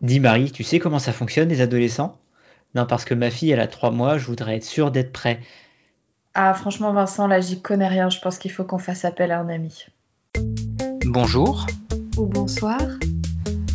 Dis 0.00 0.20
Marie, 0.20 0.52
tu 0.52 0.62
sais 0.62 0.78
comment 0.78 1.00
ça 1.00 1.12
fonctionne 1.12 1.48
les 1.48 1.60
adolescents? 1.60 2.16
Non, 2.74 2.86
parce 2.86 3.04
que 3.04 3.14
ma 3.14 3.30
fille, 3.30 3.50
elle 3.50 3.60
a 3.60 3.66
trois 3.66 3.90
mois, 3.90 4.16
je 4.18 4.26
voudrais 4.26 4.56
être 4.56 4.64
sûre 4.64 4.92
d'être 4.92 5.12
prêt. 5.12 5.40
Ah, 6.34 6.54
franchement, 6.54 6.92
Vincent, 6.92 7.26
là, 7.26 7.40
j'y 7.40 7.60
connais 7.60 7.88
rien. 7.88 8.08
Je 8.08 8.20
pense 8.20 8.38
qu'il 8.38 8.52
faut 8.52 8.62
qu'on 8.62 8.78
fasse 8.78 9.04
appel 9.04 9.32
à 9.32 9.40
un 9.40 9.48
ami. 9.48 9.86
Bonjour. 11.06 11.66
Ou 12.16 12.26
bonsoir. 12.26 12.80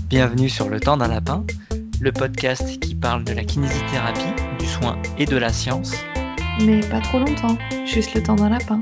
Bienvenue 0.08 0.48
sur 0.48 0.70
Le 0.70 0.80
Temps 0.80 0.96
d'un 0.96 1.10
Lapin, 1.10 1.46
le 2.00 2.12
podcast 2.14 2.80
qui 2.80 2.96
parle 2.96 3.26
de 3.26 3.34
la 3.34 3.44
kinésithérapie, 3.44 4.34
du 4.60 4.66
soin 4.66 5.02
et 5.18 5.26
de 5.26 5.36
la 5.36 5.52
science. 5.52 5.94
Mais 6.62 6.80
pas 6.82 7.02
trop 7.02 7.20
longtemps, 7.20 7.58
juste 7.86 8.14
le 8.14 8.24
temps 8.24 8.36
d'un 8.36 8.50
lapin. 8.50 8.80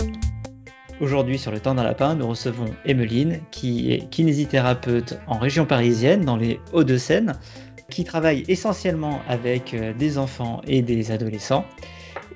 Aujourd'hui, 1.02 1.40
sur 1.40 1.52
le 1.52 1.60
temps 1.60 1.74
d'un 1.74 1.84
lapin, 1.84 2.14
nous 2.14 2.28
recevons 2.28 2.68
Emmeline, 2.86 3.42
qui 3.50 3.92
est 3.92 4.08
kinésithérapeute 4.12 5.18
en 5.26 5.40
région 5.40 5.66
parisienne, 5.66 6.26
dans 6.26 6.38
les 6.38 6.60
Hauts-de-Seine, 6.74 7.40
qui 7.90 8.04
travaille 8.04 8.44
essentiellement 8.48 9.20
avec 9.28 9.74
euh, 9.74 9.94
des 9.94 10.20
enfants 10.20 10.62
et 10.68 10.84
des 10.84 11.10
adolescents. 11.10 11.66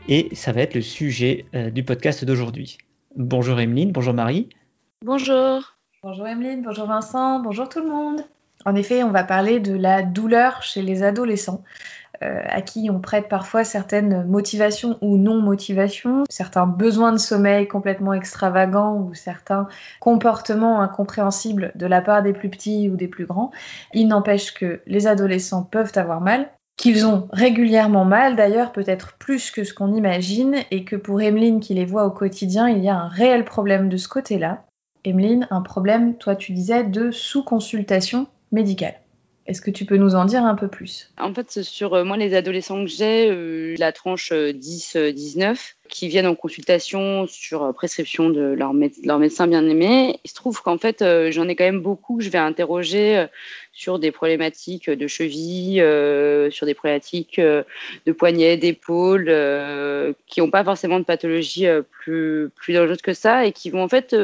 Et 0.10 0.30
ça 0.34 0.52
va 0.52 0.62
être 0.62 0.74
le 0.74 0.82
sujet 0.82 1.46
euh, 1.54 1.70
du 1.70 1.84
podcast 1.84 2.26
d'aujourd'hui. 2.26 2.80
Bonjour 3.16 3.60
Emmeline, 3.60 3.92
bonjour 3.92 4.16
Marie. 4.16 4.50
Bonjour. 5.04 5.76
Bonjour 6.02 6.28
Emeline, 6.28 6.64
bonjour 6.64 6.88
Vincent, 6.88 7.42
bonjour 7.42 7.70
tout 7.70 7.82
le 7.82 7.90
monde. 7.90 8.22
En 8.66 8.74
effet, 8.74 9.04
on 9.04 9.12
va 9.12 9.24
parler 9.24 9.60
de 9.60 9.76
la 9.76 10.02
douleur 10.02 10.64
chez 10.64 10.82
les 10.82 11.04
adolescents. 11.04 11.64
Euh, 12.24 12.42
à 12.48 12.62
qui 12.62 12.90
on 12.90 13.00
prête 13.00 13.28
parfois 13.28 13.64
certaines 13.64 14.26
motivations 14.26 14.98
ou 15.02 15.18
non-motivations, 15.18 16.24
certains 16.30 16.68
besoins 16.68 17.12
de 17.12 17.18
sommeil 17.18 17.68
complètement 17.68 18.14
extravagants 18.14 18.96
ou 18.96 19.14
certains 19.14 19.68
comportements 20.00 20.82
incompréhensibles 20.82 21.72
de 21.76 21.86
la 21.86 22.02
part 22.02 22.24
des 22.24 22.34
plus 22.34 22.50
petits 22.50 22.90
ou 22.90 22.96
des 22.96 23.08
plus 23.08 23.26
grands. 23.26 23.52
Il 23.94 24.08
n'empêche 24.08 24.54
que 24.54 24.82
les 24.88 25.08
adolescents 25.08 25.64
peuvent 25.64 25.92
avoir 25.96 26.22
mal, 26.22 26.50
qu'ils 26.78 27.06
ont 27.06 27.28
régulièrement 27.32 28.06
mal 28.06 28.36
d'ailleurs, 28.36 28.72
peut-être 28.72 29.18
plus 29.18 29.52
que 29.52 29.64
ce 29.64 29.74
qu'on 29.74 29.94
imagine, 29.94 30.56
et 30.72 30.86
que 30.86 30.96
pour 30.96 31.22
Emeline 31.22 31.60
qui 31.60 31.74
les 31.74 31.86
voit 31.86 32.06
au 32.06 32.12
quotidien, 32.12 32.70
il 32.70 32.84
y 32.84 32.90
a 32.90 32.98
un 32.98 33.08
réel 33.08 33.46
problème 33.46 33.90
de 33.90 33.98
ce 33.98 34.08
côté-là. 34.08 34.64
Emeline, 35.04 35.48
un 35.52 35.62
problème, 35.62 36.16
toi 36.16 36.36
tu 36.36 36.54
disais, 36.54 36.84
de 36.84 37.12
sous-consultation 37.12 38.28
médicale. 38.52 38.96
Est-ce 39.48 39.62
que 39.62 39.70
tu 39.70 39.86
peux 39.86 39.98
nous 39.98 40.16
en 40.16 40.26
dire 40.26 40.44
un 40.44 40.56
peu 40.56 40.68
plus? 40.68 41.12
En 41.20 41.34
fait, 41.34 41.62
sur 41.62 41.94
euh, 41.94 42.04
moi, 42.04 42.18
les 42.18 42.34
adolescents 42.34 42.84
que 42.84 42.90
j'ai, 42.90 43.30
euh, 43.30 43.76
la 43.78 43.92
tranche 43.92 44.32
10-19, 44.32 44.96
euh, 45.44 45.85
qui 45.88 46.08
viennent 46.08 46.28
en 46.28 46.36
consultation 46.36 47.28
sur 47.28 47.74
prescription 47.74 48.30
de 48.30 48.42
leur, 48.42 48.74
médecin 48.74 49.48
bien-aimé, 49.48 50.20
il 50.24 50.30
se 50.30 50.36
trouve 50.36 50.62
qu'en 50.62 50.78
fait, 50.78 51.04
j'en 51.32 51.48
ai 51.48 51.56
quand 51.56 51.64
même 51.64 51.82
beaucoup 51.82 52.18
que 52.18 52.24
je 52.24 52.30
vais 52.30 52.38
interroger 52.38 53.26
sur 53.72 54.00
des 54.00 54.12
problématiques 54.12 54.90
de 54.90 55.08
cheville, 55.08 55.78
sur 56.52 56.66
des 56.66 56.74
problématiques 56.74 57.40
de 57.40 58.12
poignets, 58.12 58.58
d'épaules, 58.58 59.26
qui 60.28 60.40
n'ont 60.40 60.50
pas 60.50 60.64
forcément 60.64 61.00
de 61.00 61.06
pathologie 61.06 61.68
plus, 61.92 62.52
dangereuse 62.70 63.02
que 63.02 63.14
ça 63.14 63.46
et 63.46 63.52
qui 63.52 63.70
vont 63.70 63.84
en 63.84 63.90
fait 63.90 64.16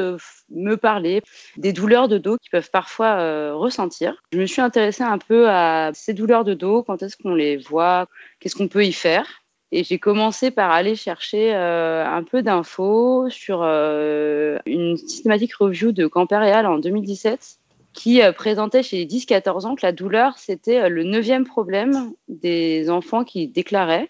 me 0.54 0.76
parler 0.76 1.22
des 1.56 1.72
douleurs 1.72 2.08
de 2.08 2.18
dos 2.18 2.36
qu'ils 2.38 2.50
peuvent 2.50 2.70
parfois 2.70 3.18
euh, 3.18 3.54
ressentir. 3.54 4.22
Je 4.32 4.38
me 4.38 4.46
suis 4.46 4.60
intéressée 4.60 5.02
un 5.02 5.18
peu 5.18 5.48
à 5.48 5.90
ces 5.94 6.14
douleurs 6.14 6.44
de 6.44 6.54
dos, 6.54 6.82
quand 6.82 7.02
est-ce 7.02 7.16
qu'on 7.16 7.34
les 7.34 7.56
voit, 7.56 8.06
qu'est-ce 8.40 8.56
qu'on 8.56 8.68
peut 8.68 8.84
y 8.84 8.92
faire. 8.92 9.41
Et 9.72 9.84
j'ai 9.84 9.98
commencé 9.98 10.50
par 10.50 10.70
aller 10.70 10.94
chercher 10.94 11.54
euh, 11.54 12.06
un 12.06 12.22
peu 12.22 12.42
d'infos 12.42 13.28
sur 13.30 13.62
euh, 13.62 14.58
une 14.66 14.96
systématique 14.96 15.54
review 15.54 15.92
de 15.92 16.06
Campérial 16.06 16.66
en 16.66 16.78
2017 16.78 17.58
qui 17.94 18.22
présentait 18.34 18.82
chez 18.82 18.98
les 18.98 19.06
10-14 19.06 19.66
ans 19.66 19.74
que 19.74 19.84
la 19.84 19.92
douleur, 19.92 20.38
c'était 20.38 20.88
le 20.88 21.04
neuvième 21.04 21.44
problème 21.44 22.12
des 22.26 22.88
enfants 22.88 23.22
qui 23.22 23.48
déclaraient 23.48 24.08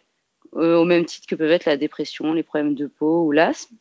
euh, 0.57 0.77
au 0.77 0.85
même 0.85 1.07
titre 1.07 1.27
que 1.27 1.35
peuvent 1.35 1.51
être 1.51 1.65
la 1.65 1.79
dépression, 1.79 2.35
les 2.35 2.43
problèmes 2.43 2.75
de 2.75 2.87
peau 2.87 3.25
ou 3.25 3.33
l'asthme, 3.33 3.75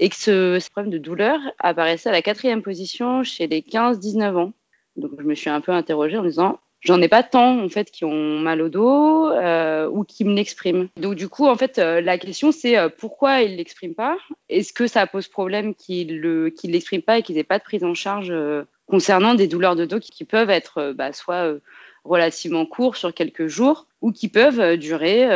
et 0.00 0.08
que 0.08 0.16
ce, 0.16 0.58
ce, 0.58 0.68
problème 0.68 0.92
de 0.92 0.98
douleur 0.98 1.38
apparaissait 1.60 2.08
à 2.08 2.12
la 2.12 2.22
quatrième 2.22 2.60
position 2.60 3.22
chez 3.22 3.46
les 3.46 3.60
15-19 3.60 4.36
ans. 4.36 4.52
Donc 4.96 5.12
je 5.16 5.24
me 5.24 5.36
suis 5.36 5.48
un 5.48 5.60
peu 5.60 5.70
interrogée 5.70 6.18
en 6.18 6.22
me 6.22 6.28
disant, 6.28 6.58
j'en 6.80 7.00
ai 7.02 7.08
pas 7.08 7.22
tant 7.22 7.60
en 7.62 7.68
fait 7.68 7.90
qui 7.90 8.04
ont 8.04 8.38
mal 8.38 8.62
au 8.62 8.68
dos 8.68 9.30
euh, 9.30 9.88
ou 9.88 10.04
qui 10.04 10.24
me 10.24 10.34
l'expriment. 10.34 10.88
Donc 10.96 11.14
du 11.14 11.28
coup 11.28 11.46
en 11.46 11.56
fait 11.56 11.78
euh, 11.78 12.00
la 12.00 12.18
question 12.18 12.52
c'est 12.52 12.78
euh, 12.78 12.88
pourquoi 12.88 13.42
ils 13.42 13.56
l'expriment 13.56 13.94
pas? 13.94 14.16
Est-ce 14.48 14.72
que 14.72 14.86
ça 14.86 15.06
pose 15.06 15.28
problème 15.28 15.74
qu'ils 15.74 16.20
le 16.20 16.50
qu'ils 16.50 16.72
l'expriment 16.72 17.02
pas 17.02 17.18
et 17.18 17.22
qu'ils 17.22 17.38
aient 17.38 17.44
pas 17.44 17.58
de 17.58 17.64
prise 17.64 17.84
en 17.84 17.94
charge 17.94 18.32
concernant 18.86 19.34
des 19.34 19.48
douleurs 19.48 19.76
de 19.76 19.84
dos 19.84 19.98
qui, 19.98 20.24
peuvent 20.24 20.50
être 20.50 20.92
bah, 20.92 21.12
soit 21.12 21.54
relativement 22.04 22.64
courts 22.64 22.96
sur 22.96 23.12
quelques 23.12 23.46
jours 23.46 23.86
ou 24.00 24.12
qui 24.12 24.28
peuvent 24.28 24.76
durer 24.76 25.26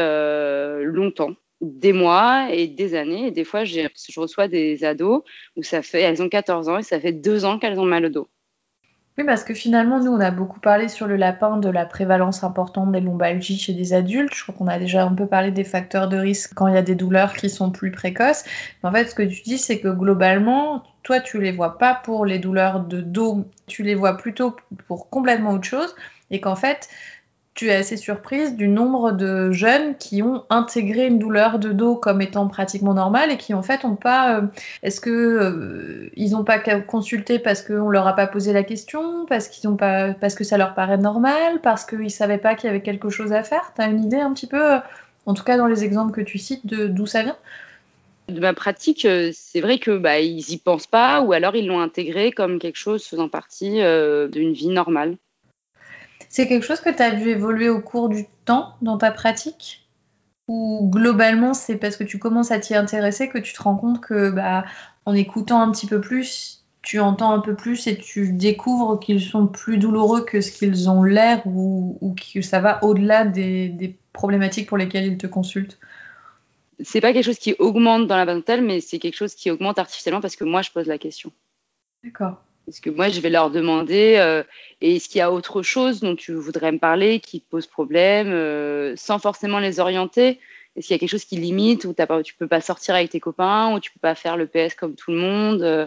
longtemps 0.85 1.35
des 1.61 1.93
mois 1.93 2.49
et 2.51 2.67
des 2.67 2.95
années? 2.95 3.27
Et 3.27 3.31
des 3.31 3.45
fois, 3.45 3.65
je 3.65 3.89
reçois 4.17 4.49
des 4.49 4.85
ados 4.85 5.23
où 5.57 5.63
ça 5.63 5.83
fait, 5.83 6.01
elles 6.01 6.23
ont 6.23 6.29
14 6.29 6.69
ans 6.69 6.79
et 6.79 6.83
ça 6.83 7.01
fait 7.01 7.13
deux 7.13 7.45
ans 7.45 7.59
qu'elles 7.59 7.79
ont 7.79 7.85
mal 7.85 8.07
au 8.07 8.09
dos. 8.09 8.29
Oui, 9.19 9.25
parce 9.25 9.45
que 9.45 9.53
finalement, 9.53 10.01
nous, 10.01 10.11
on 10.11 10.21
a 10.21 10.31
beaucoup 10.31 10.59
parlé 10.59 10.89
sur 10.89 11.07
le 11.07 11.17
lapin 11.17 11.59
de 11.59 11.69
la 11.69 11.85
prévalence 11.85 12.45
importante 12.45 12.93
des 12.93 13.01
lombalgies 13.01 13.59
chez 13.59 13.75
des 13.75 13.93
adultes. 13.93 14.35
Je 14.35 14.43
crois 14.43 14.55
qu'on 14.55 14.69
a 14.69 14.79
déjà 14.79 15.05
un 15.05 15.15
peu 15.15 15.27
parlé 15.27 15.51
des 15.51 15.65
facteurs 15.65 16.09
de 16.09 16.17
risque 16.17 16.55
quand 16.55 16.67
il 16.67 16.75
y 16.75 16.79
a 16.79 16.83
des 16.83 16.95
douleurs 16.95 17.35
qui 17.35 17.51
sont 17.51 17.71
plus 17.71 17.91
précoces. 17.91 18.45
Mais 18.83 18.89
en 18.89 18.93
fait, 18.93 19.07
ce 19.11 19.15
que 19.15 19.23
tu 19.23 19.43
dis, 19.43 19.59
c'est 19.59 19.81
que 19.81 19.89
globalement, 19.89 20.83
toi, 21.03 21.21
tu 21.21 21.41
les 21.43 21.53
vois 21.53 21.77
pas 21.77 21.95
pour 21.95 22.25
les 22.25 22.39
douleurs 22.39 22.81
de 22.81 23.03
dos, 23.03 23.45
tu 23.67 23.83
les 23.83 23.95
vois 23.95 24.17
plutôt 24.17 24.57
pour 24.87 25.11
complètement 25.11 25.51
autre 25.51 25.69
chose 25.69 25.95
et 26.31 26.41
qu'en 26.41 26.57
fait, 26.57 26.89
tu 27.55 27.69
es 27.69 27.75
assez 27.75 27.99
surprise 27.99 28.57
du 28.57 28.67
nombre 28.67 29.13
de 29.13 29.53
jeunes 29.53 29.97
qui 29.99 30.23
ont 30.23 30.45
intégré 30.49 31.07
une 31.07 31.19
douleur 31.19 31.59
de 31.59 31.73
dos 31.73 31.97
comme 31.97 32.23
étant 32.23 32.49
pratiquement 32.49 32.95
normale 32.95 33.31
et 33.31 33.37
qui 33.37 33.53
en 33.53 33.63
fait 33.63 33.85
ont 33.85 33.97
pas. 33.97 34.39
Euh, 34.39 34.43
est-ce 34.83 35.01
que 35.01 35.11
euh, 35.11 36.11
ils 36.17 36.31
n'ont 36.31 36.45
pas 36.45 36.59
consulté 36.59 37.39
parce 37.39 37.61
qu'on 37.61 37.91
leur 37.91 38.07
a 38.07 38.17
pas 38.17 38.27
posé 38.27 38.55
la 38.55 38.63
question, 38.63 39.27
parce 39.27 39.49
qu'ils 39.49 39.75
pas, 39.77 40.15
parce 40.15 40.35
que 40.35 40.45
ça 40.45 40.57
leur 40.57 40.75
paraît 40.75 40.97
normal, 40.97 41.61
parce 41.63 41.85
qu'ils 41.85 42.11
savaient 42.11 42.39
pas 42.39 42.55
qu'il 42.55 42.69
y 42.69 42.71
avait 42.71 42.83
quelque 42.83 43.11
chose 43.11 43.33
à 43.33 43.43
faire? 43.43 43.73
Tu 43.77 43.83
as 43.83 43.89
une 43.89 44.03
idée 44.03 44.21
un 44.21 44.33
petit 44.33 44.47
peu, 44.47 44.75
euh, 44.75 44.79
en 45.27 45.35
tout 45.35 45.45
cas 45.45 45.59
dans 45.59 45.67
les 45.67 45.85
exemples 45.85 46.13
que 46.13 46.23
tu 46.23 46.39
cites, 46.39 46.67
d'où 46.67 47.07
ça 47.07 47.23
vient? 47.23 47.37
De 48.29 48.41
ma 48.41 48.55
pratique, 48.55 49.07
c'est 49.33 49.61
vrai 49.61 49.79
que 49.79 49.99
bah, 49.99 50.21
ils 50.21 50.53
y 50.53 50.57
pensent 50.57 50.87
pas, 50.87 51.21
ou 51.21 51.35
alors 51.35 51.55
ils 51.55 51.67
l'ont 51.67 51.81
intégré 51.81 52.33
comme 52.33 52.59
quelque 52.59 52.79
chose 52.79 53.05
faisant 53.05 53.29
partie 53.29 53.73
d'une 53.73 54.53
vie 54.53 54.69
normale. 54.69 55.17
C'est 56.33 56.49
quelque 56.49 56.65
chose 56.65 56.81
que 56.81 56.89
tu 56.89 57.03
as 57.03 57.11
vu 57.11 57.29
évoluer 57.29 57.69
au 57.69 57.83
cours 57.83 58.09
du 58.09 58.25
temps 58.47 58.75
dans 58.81 58.97
ta 58.97 59.11
pratique? 59.11 59.87
Ou 60.49 60.89
globalement, 60.91 61.53
c'est 61.53 61.77
parce 61.77 61.99
que 61.99 62.05
tu 62.05 62.19
commences 62.19 62.51
à 62.51 62.59
t'y 62.59 62.75
intéresser 62.75 63.29
que 63.29 63.37
tu 63.37 63.53
te 63.53 63.63
rends 63.63 63.77
compte 63.77 64.01
que, 64.01 64.31
bah, 64.31 64.65
en 65.05 65.15
écoutant 65.15 65.61
un 65.61 65.71
petit 65.71 65.87
peu 65.87 66.01
plus, 66.01 66.65
tu 66.81 67.01
entends 67.01 67.33
un 67.33 67.41
peu 67.41 67.55
plus 67.55 67.87
et 67.87 67.99
tu 67.99 68.33
découvres 68.33 68.99
qu'ils 68.99 69.21
sont 69.21 69.47
plus 69.47 69.77
douloureux 69.77 70.25
que 70.25 70.41
ce 70.41 70.51
qu'ils 70.53 70.89
ont 70.89 71.03
l'air 71.03 71.47
ou, 71.47 72.17
que 72.33 72.41
ça 72.41 72.61
va 72.61 72.83
au-delà 72.83 73.27
des, 73.27 73.99
problématiques 74.15 74.69
pour 74.71 74.79
lesquelles 74.79 75.05
ils 75.05 75.19
te 75.19 75.27
consultent 75.27 75.79
C'est 76.81 77.03
pas 77.03 77.13
quelque 77.13 77.27
chose 77.27 77.39
qui 77.39 77.55
augmente 77.59 78.07
dans 78.07 78.17
la 78.17 78.25
vingtaine, 78.25 78.65
mais 78.65 78.81
c'est 78.81 78.99
quelque 78.99 79.17
chose 79.17 79.35
qui 79.35 79.51
augmente 79.51 79.79
artificiellement 79.79 80.23
parce 80.23 80.37
que 80.37 80.45
moi, 80.45 80.63
je 80.63 80.71
pose 80.71 80.87
la 80.87 80.97
question. 80.97 81.31
D'accord. 82.03 82.43
Parce 82.67 82.81
que 82.81 82.91
moi, 82.91 83.09
je 83.09 83.21
vais 83.21 83.31
leur 83.31 83.51
demander 83.51 84.17
euh, 84.19 84.43
est-ce 84.81 85.09
qu'il 85.09 85.19
y 85.19 85.23
a 85.23 85.33
autre 85.33 85.63
chose 85.63 86.01
dont 86.01 86.15
tu 86.15 86.33
voudrais 86.33 86.73
me 86.73 86.79
parler 86.79 87.21
qui 87.21 87.41
te 87.41 87.51
pose 87.51 87.67
problème, 87.67 88.29
euh, 88.29 88.95
sans 88.97 89.19
forcément 89.19 89.59
les 89.59 89.81
orienter? 89.81 90.39
Est-ce 90.77 90.87
qu'il 90.87 90.95
y 90.95 90.97
a 90.97 90.99
quelque 90.99 91.11
chose 91.11 91.25
qui 91.25 91.37
limite, 91.37 91.85
où 91.85 91.93
pas, 91.93 92.23
tu 92.23 92.35
peux 92.35 92.47
pas 92.47 92.61
sortir 92.61 92.95
avec 92.95 93.11
tes 93.11 93.21
copains, 93.21 93.75
ou 93.75 93.81
tu 93.81 93.91
peux 93.91 94.01
pas 94.01 94.15
faire 94.15 94.37
le 94.37 94.47
PS 94.47 94.75
comme 94.75 94.95
tout 94.95 95.11
le 95.11 95.19
monde, 95.19 95.63
euh, 95.63 95.87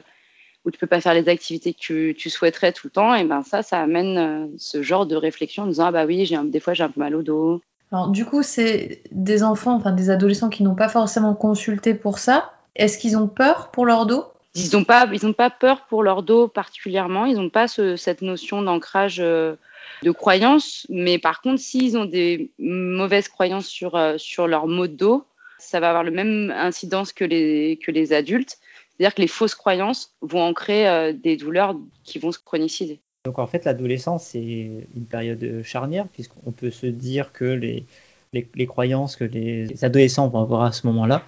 ou 0.63 0.71
tu 0.71 0.77
peux 0.77 0.87
pas 0.87 1.01
faire 1.01 1.13
les 1.13 1.27
activités 1.27 1.73
que 1.73 2.11
tu, 2.11 2.29
souhaiterais 2.29 2.71
tout 2.71 2.87
le 2.87 2.91
temps? 2.91 3.15
Et 3.15 3.23
ben 3.23 3.41
ça, 3.41 3.63
ça 3.63 3.81
amène 3.81 4.17
euh, 4.17 4.47
ce 4.57 4.83
genre 4.83 5.05
de 5.05 5.15
réflexion 5.15 5.63
en 5.63 5.67
disant 5.67 5.85
ah 5.85 5.91
bah 5.91 6.05
oui, 6.05 6.31
des 6.45 6.59
fois 6.59 6.73
j'ai 6.73 6.83
un 6.83 6.89
peu 6.89 6.99
mal 6.99 7.15
au 7.15 7.23
dos. 7.23 7.61
Alors 7.91 8.09
du 8.09 8.25
coup, 8.25 8.43
c'est 8.43 9.01
des 9.11 9.43
enfants, 9.43 9.75
enfin 9.75 9.91
des 9.91 10.09
adolescents 10.09 10.49
qui 10.49 10.63
n'ont 10.63 10.75
pas 10.75 10.89
forcément 10.89 11.33
consulté 11.33 11.93
pour 11.95 12.19
ça. 12.19 12.51
Est-ce 12.75 12.97
qu'ils 12.97 13.17
ont 13.17 13.27
peur 13.27 13.71
pour 13.71 13.85
leur 13.85 14.05
dos? 14.05 14.25
Ils 14.55 14.69
n'ont 14.73 15.33
pas, 15.33 15.49
peur 15.49 15.85
pour 15.87 16.01
leur 16.01 16.23
dos 16.23 16.47
particulièrement. 16.47 17.25
Ils 17.25 17.35
n'ont 17.35 17.49
pas 17.49 17.67
ce, 17.67 17.95
cette 17.95 18.21
notion 18.21 18.61
d'ancrage 18.61 19.19
euh, 19.19 19.55
de 20.03 20.11
croyance. 20.11 20.87
Mais 20.89 21.19
par 21.19 21.41
contre, 21.41 21.59
s'ils 21.59 21.97
ont 21.97 22.05
des 22.05 22.51
mauvaises 22.57 23.27
croyances 23.27 23.67
sur, 23.67 23.95
euh, 23.95 24.17
leur 24.47 24.67
mot 24.67 24.87
de 24.87 24.93
dos, 24.93 25.25
ça 25.59 25.79
va 25.79 25.89
avoir 25.89 26.03
le 26.03 26.11
même 26.11 26.53
incidence 26.55 27.11
que 27.11 27.25
les, 27.25 28.13
adultes. 28.13 28.57
C'est-à-dire 28.97 29.15
que 29.15 29.21
les 29.21 29.27
fausses 29.27 29.55
croyances 29.55 30.15
vont 30.21 30.41
ancrer 30.41 30.87
euh, 30.87 31.11
des 31.11 31.35
douleurs 31.35 31.75
qui 32.05 32.17
vont 32.19 32.31
se 32.31 32.39
chroniciser. 32.39 33.01
Donc 33.25 33.39
en 33.39 33.47
fait, 33.47 33.65
l'adolescence, 33.65 34.23
c'est 34.23 34.39
une 34.39 35.05
période 35.09 35.63
charnière, 35.63 36.07
puisqu'on 36.07 36.51
peut 36.51 36.71
se 36.71 36.85
dire 36.85 37.33
que 37.33 37.45
les 37.45 38.67
croyances 38.67 39.15
que 39.15 39.23
les 39.25 39.83
adolescents 39.83 40.29
vont 40.29 40.41
avoir 40.41 40.61
à 40.61 40.71
ce 40.71 40.85
moment-là 40.87 41.23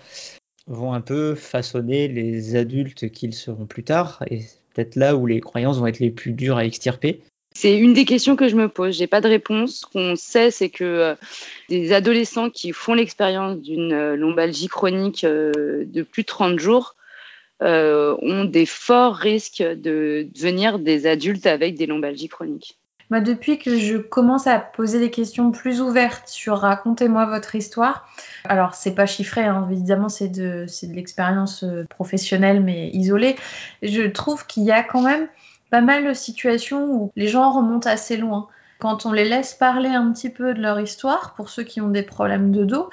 vont 0.68 0.94
un 0.94 1.02
peu 1.02 1.36
façonner 1.36 2.08
les 2.08 2.56
adultes 2.56 3.10
qu'ils 3.10 3.34
seront 3.34 3.66
plus 3.66 3.84
tard, 3.84 4.24
et 4.30 4.42
peut-être 4.74 4.96
là 4.96 5.16
où 5.16 5.26
les 5.26 5.40
croyances 5.40 5.78
vont 5.78 5.88
être 5.88 6.00
les 6.00 6.12
plus 6.12 6.34
dures 6.34 6.58
à 6.58 6.66
extirper. 6.66 7.22
C'est 7.60 7.76
une 7.76 7.96
des 7.96 8.06
questions 8.06 8.36
que 8.36 8.50
je 8.50 8.56
me 8.56 8.70
pose. 8.70 8.96
J'ai 8.96 9.08
pas 9.08 9.20
de 9.20 9.28
réponse. 9.28 9.80
Ce 9.80 9.86
qu'on 9.88 10.16
sait, 10.16 10.52
c'est 10.52 10.70
que 10.70 10.84
euh, 10.84 11.16
des 11.70 11.92
adolescents 11.92 12.52
qui 12.52 12.72
font 12.72 12.94
l'expérience 12.94 13.60
d'une 13.60 13.94
euh, 13.94 14.16
lombalgie 14.16 14.68
chronique 14.68 15.24
euh, 15.24 15.84
de 15.88 16.04
plus 16.04 16.22
de 16.22 16.28
30 16.28 16.60
jours 16.60 16.96
ont 17.60 18.46
des 18.46 18.68
forts 18.68 19.16
risques 19.16 19.64
de 19.64 20.28
devenir 20.36 20.78
des 20.78 21.08
adultes 21.08 21.48
avec 21.48 21.74
des 21.74 21.88
lombalgies 21.88 22.28
chroniques. 22.28 22.77
Moi, 23.10 23.22
depuis 23.22 23.58
que 23.58 23.78
je 23.78 23.98
commence 23.98 24.48
à 24.48 24.60
poser 24.60 25.00
des 25.00 25.12
questions 25.12 25.52
plus 25.52 25.82
ouvertes 25.82 26.28
sur 26.28 26.58
racontez-moi 26.58 27.26
votre 27.26 27.56
histoire, 27.56 28.08
alors 28.44 28.76
c'est 28.76 28.96
pas 28.96 29.06
chiffré, 29.06 29.44
hein, 29.44 29.68
évidemment 29.72 30.10
c'est 30.10 30.28
de, 30.28 30.66
de 30.66 30.94
l'expérience 30.94 31.64
professionnelle 31.90 32.62
mais 32.62 32.90
isolée, 32.90 33.38
je 33.82 34.04
trouve 34.04 34.46
qu'il 34.46 34.64
y 34.64 34.72
a 34.72 34.84
quand 34.84 35.02
même 35.02 35.28
pas 35.70 35.82
mal 35.82 36.06
de 36.06 36.14
situations 36.14 36.92
où 36.92 37.12
les 37.16 37.28
gens 37.28 37.52
remontent 37.52 37.90
assez 37.90 38.18
loin. 38.18 38.48
Quand 38.80 39.06
on 39.06 39.12
les 39.12 39.26
laisse 39.26 39.54
parler 39.54 39.90
un 39.90 40.12
petit 40.12 40.30
peu 40.30 40.54
de 40.54 40.62
leur 40.62 40.80
histoire, 40.80 41.34
pour 41.36 41.50
ceux 41.50 41.64
qui 41.64 41.82
ont 41.82 41.90
des 41.90 42.04
problèmes 42.04 42.52
de 42.52 42.64
dos, 42.64 42.90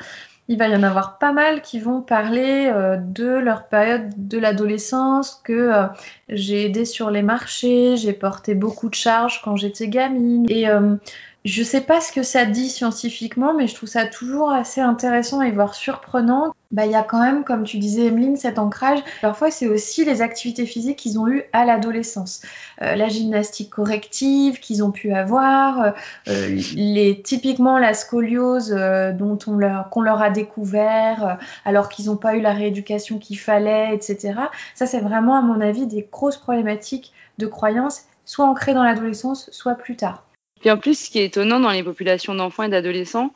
il 0.48 0.58
va 0.58 0.68
y 0.68 0.76
en 0.76 0.82
avoir 0.82 1.18
pas 1.18 1.32
mal 1.32 1.62
qui 1.62 1.80
vont 1.80 2.02
parler 2.02 2.70
euh, 2.72 2.96
de 2.96 3.26
leur 3.26 3.66
période 3.68 4.10
de 4.16 4.38
l'adolescence, 4.38 5.40
que 5.42 5.52
euh, 5.52 5.86
j'ai 6.28 6.66
aidé 6.66 6.84
sur 6.84 7.10
les 7.10 7.22
marchés, 7.22 7.96
j'ai 7.96 8.12
porté 8.12 8.54
beaucoup 8.54 8.90
de 8.90 8.94
charges 8.94 9.40
quand 9.42 9.56
j'étais 9.56 9.88
gamine. 9.88 10.46
Et 10.50 10.68
euh, 10.68 10.96
je 11.44 11.62
sais 11.62 11.82
pas 11.82 12.00
ce 12.00 12.10
que 12.10 12.22
ça 12.22 12.46
dit 12.46 12.70
scientifiquement, 12.70 13.52
mais 13.52 13.66
je 13.66 13.74
trouve 13.74 13.88
ça 13.88 14.06
toujours 14.06 14.50
assez 14.50 14.80
intéressant 14.80 15.42
et 15.42 15.50
voire 15.50 15.74
surprenant. 15.74 16.54
Bah, 16.70 16.86
il 16.86 16.92
y 16.92 16.94
a 16.94 17.02
quand 17.02 17.20
même, 17.20 17.44
comme 17.44 17.64
tu 17.64 17.76
disais, 17.76 18.06
Emeline, 18.06 18.36
cet 18.36 18.58
ancrage. 18.58 19.00
Parfois, 19.20 19.50
c'est 19.50 19.66
aussi 19.66 20.06
les 20.06 20.22
activités 20.22 20.64
physiques 20.64 20.96
qu'ils 20.96 21.18
ont 21.18 21.28
eues 21.28 21.42
à 21.52 21.66
l'adolescence. 21.66 22.40
Euh, 22.80 22.96
la 22.96 23.08
gymnastique 23.08 23.68
corrective 23.68 24.58
qu'ils 24.58 24.82
ont 24.82 24.90
pu 24.90 25.12
avoir, 25.12 25.92
euh, 26.28 26.60
les, 26.74 27.20
typiquement 27.22 27.78
la 27.78 27.92
scoliose 27.92 28.72
euh, 28.72 29.12
dont 29.12 29.38
on 29.46 29.52
leur, 29.52 29.90
qu'on 29.90 30.00
leur 30.00 30.22
a 30.22 30.30
découvert 30.30 31.38
alors 31.66 31.90
qu'ils 31.90 32.06
n'ont 32.06 32.16
pas 32.16 32.36
eu 32.36 32.40
la 32.40 32.52
rééducation 32.52 33.18
qu'il 33.18 33.38
fallait, 33.38 33.94
etc. 33.94 34.34
Ça, 34.74 34.86
c'est 34.86 35.00
vraiment, 35.00 35.36
à 35.36 35.42
mon 35.42 35.60
avis, 35.60 35.86
des 35.86 36.08
grosses 36.10 36.38
problématiques 36.38 37.12
de 37.36 37.46
croyance, 37.46 38.04
soit 38.24 38.46
ancrées 38.46 38.72
dans 38.72 38.82
l'adolescence, 38.82 39.50
soit 39.52 39.74
plus 39.74 39.96
tard. 39.96 40.24
Puis 40.64 40.70
en 40.70 40.78
plus, 40.78 40.98
ce 40.98 41.10
qui 41.10 41.18
est 41.18 41.26
étonnant 41.26 41.60
dans 41.60 41.72
les 41.72 41.82
populations 41.82 42.34
d'enfants 42.34 42.62
et 42.62 42.70
d'adolescents, 42.70 43.34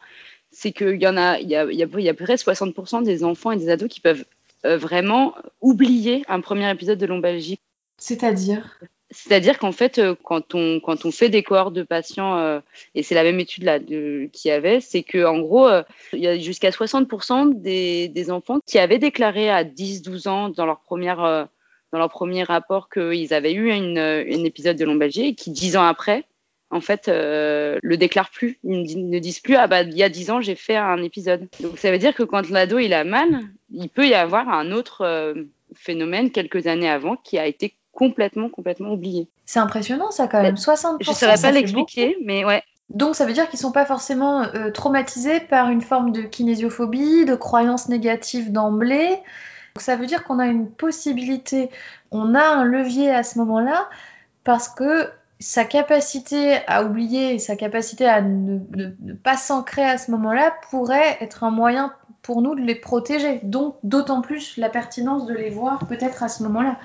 c'est 0.51 0.73
qu'il 0.73 0.99
y 0.99 1.07
en 1.07 1.19
a, 1.19 1.39
il 1.39 1.47
y 1.47 1.57
a, 1.57 1.67
il 1.71 1.77
y 1.77 2.09
a, 2.09 2.15
près 2.15 2.37
60% 2.37 3.03
des 3.03 3.23
enfants 3.23 3.51
et 3.51 3.59
des 3.59 3.69
ados 3.69 3.91
qui 3.91 4.01
peuvent 4.01 4.25
euh, 4.65 4.79
vraiment 4.79 5.35
oublier 5.61 6.25
un 6.29 6.41
premier 6.41 6.71
épisode 6.71 6.97
de 6.97 7.05
lombalgie. 7.05 7.59
C'est-à-dire? 7.99 8.81
C'est-à-dire 9.11 9.59
qu'en 9.59 9.73
fait, 9.73 9.99
euh, 9.99 10.15
quand 10.25 10.55
on, 10.55 10.81
quand 10.81 11.05
on 11.05 11.11
fait 11.11 11.29
des 11.29 11.43
cohortes 11.43 11.75
de 11.75 11.83
patients, 11.83 12.39
euh, 12.39 12.61
et 12.95 13.03
c'est 13.03 13.15
la 13.15 13.25
même 13.25 13.41
étude 13.41 13.65
là 13.65 13.79
qu'il 13.79 14.31
y 14.47 14.51
avait, 14.51 14.81
c'est 14.81 15.03
qu'en 15.03 15.39
gros, 15.39 15.69
il 16.15 16.21
y 16.21 16.29
a 16.29 16.39
jusqu'à 16.39 16.71
60% 16.71 17.61
des, 17.61 18.09
des, 18.09 18.31
enfants 18.31 18.61
qui 18.65 18.79
avaient 18.79 18.99
déclaré 18.99 19.51
à 19.51 19.65
10-12 19.65 20.29
ans 20.29 20.49
dans 20.49 20.65
leur, 20.65 20.81
première, 20.81 21.19
dans 21.93 21.99
leur 21.99 22.09
premier 22.09 22.43
rapport 22.43 22.89
qu'ils 22.89 23.35
avaient 23.35 23.53
eu 23.53 23.71
une, 23.71 23.99
un 23.99 24.45
épisode 24.45 24.79
de 24.79 24.87
lombalgie 24.87 25.27
et 25.27 25.35
qui, 25.35 25.51
10 25.51 25.77
ans 25.77 25.85
après, 25.85 26.25
en 26.71 26.81
fait, 26.81 27.09
euh, 27.09 27.79
le 27.83 27.97
déclarent 27.97 28.31
plus. 28.31 28.59
Ils 28.65 29.09
ne 29.09 29.19
disent 29.19 29.41
plus 29.41 29.57
ah 29.57 29.67
bah 29.67 29.83
il 29.83 29.97
y 29.97 30.03
a 30.03 30.09
dix 30.09 30.31
ans 30.31 30.41
j'ai 30.41 30.55
fait 30.55 30.77
un 30.77 31.03
épisode. 31.03 31.49
Donc 31.61 31.79
ça 31.79 31.91
veut 31.91 31.99
dire 31.99 32.15
que 32.15 32.23
quand 32.23 32.51
l'ado 32.51 32.79
il 32.79 32.93
a 32.93 33.05
mal, 33.05 33.41
il 33.73 33.89
peut 33.89 34.07
y 34.07 34.15
avoir 34.15 34.49
un 34.49 34.71
autre 34.73 35.03
euh, 35.03 35.35
phénomène 35.75 36.31
quelques 36.31 36.67
années 36.67 36.91
avant 36.91 37.17
qui 37.17 37.39
a 37.39 37.47
été 37.47 37.75
complètement 37.93 38.49
complètement 38.49 38.93
oublié. 38.93 39.29
C'est 39.47 39.61
impressionnant 39.61 40.11
ça 40.11 40.29
quand 40.29 40.43
même. 40.43 40.57
60%. 40.57 40.99
Je 41.01 41.11
ne 41.11 41.15
saurais 41.15 41.41
pas 41.41 41.51
l'expliquer, 41.51 42.17
mais 42.23 42.45
ouais. 42.45 42.63
Donc 42.91 43.15
ça 43.15 43.27
veut 43.27 43.33
dire 43.33 43.49
qu'ils 43.49 43.59
sont 43.59 43.73
pas 43.73 43.85
forcément 43.85 44.43
euh, 44.43 44.71
traumatisés 44.71 45.41
par 45.41 45.71
une 45.71 45.83
forme 45.83 46.13
de 46.13 46.23
kinésiophobie, 46.23 47.25
de 47.25 47.35
croyances 47.35 47.89
négatives 47.89 48.53
d'emblée. 48.53 49.09
Donc 49.09 49.83
ça 49.83 49.97
veut 49.97 50.07
dire 50.07 50.25
qu'on 50.25 50.39
a 50.39 50.47
une 50.47 50.71
possibilité, 50.71 51.71
on 52.11 52.35
a 52.35 52.43
un 52.43 52.65
levier 52.65 53.11
à 53.11 53.23
ce 53.23 53.39
moment-là 53.39 53.89
parce 54.45 54.69
que 54.69 55.11
sa 55.41 55.65
capacité 55.65 56.59
à 56.67 56.85
oublier 56.85 57.35
et 57.35 57.39
sa 57.39 57.57
capacité 57.57 58.07
à 58.07 58.21
ne, 58.23 58.59
pas 59.23 59.37
s'ancrer 59.37 59.85
à 59.85 59.99
ce 59.99 60.11
moment-là 60.11 60.55
pourrait 60.71 61.17
être 61.21 61.45
un 61.45 61.51
moyen 61.51 61.93
pour 62.23 62.43
nous 62.43 62.55
de 62.55 62.61
les 62.61 62.75
protéger. 62.75 63.41
Donc 63.45 63.77
d'autant 63.85 64.21
plus 64.21 64.57
la 64.57 64.69
pertinence 64.69 65.27
de 65.27 65.35
les 65.35 65.51
voir 65.51 65.87
peut-être 65.87 66.23
à 66.23 66.29
ce 66.29 66.43
moment-là. 66.43 66.79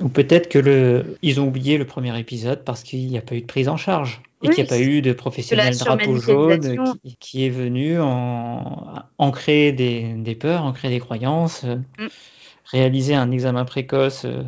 Ou 0.00 0.08
peut-être 0.08 0.48
que 0.48 0.58
le, 0.58 1.18
ils 1.22 1.40
ont 1.40 1.46
oublié 1.46 1.78
le 1.78 1.84
premier 1.84 2.18
épisode 2.18 2.64
parce 2.64 2.82
qu'il 2.82 3.06
n'y 3.06 3.16
a 3.16 3.22
pas 3.22 3.36
eu 3.36 3.42
de 3.42 3.46
prise 3.46 3.68
en 3.68 3.76
charge 3.76 4.22
et 4.42 4.48
qu'il 4.48 4.64
n'y 4.64 4.68
a 4.68 4.70
pas 4.70 4.80
eu 4.80 5.00
de 5.00 5.12
professionnel 5.12 5.76
drapeau 5.76 6.16
jaune 6.16 6.96
qui, 7.20 7.46
est 7.46 7.50
venu 7.50 8.00
en, 8.00 9.04
ancrer 9.18 9.70
des, 9.70 10.14
des 10.14 10.34
peurs, 10.34 10.64
ancrer 10.64 10.88
des 10.88 10.98
croyances, 10.98 11.62
mm. 11.62 12.06
réaliser 12.64 13.14
un 13.14 13.30
examen 13.30 13.64
précoce 13.64 14.24
euh, 14.24 14.42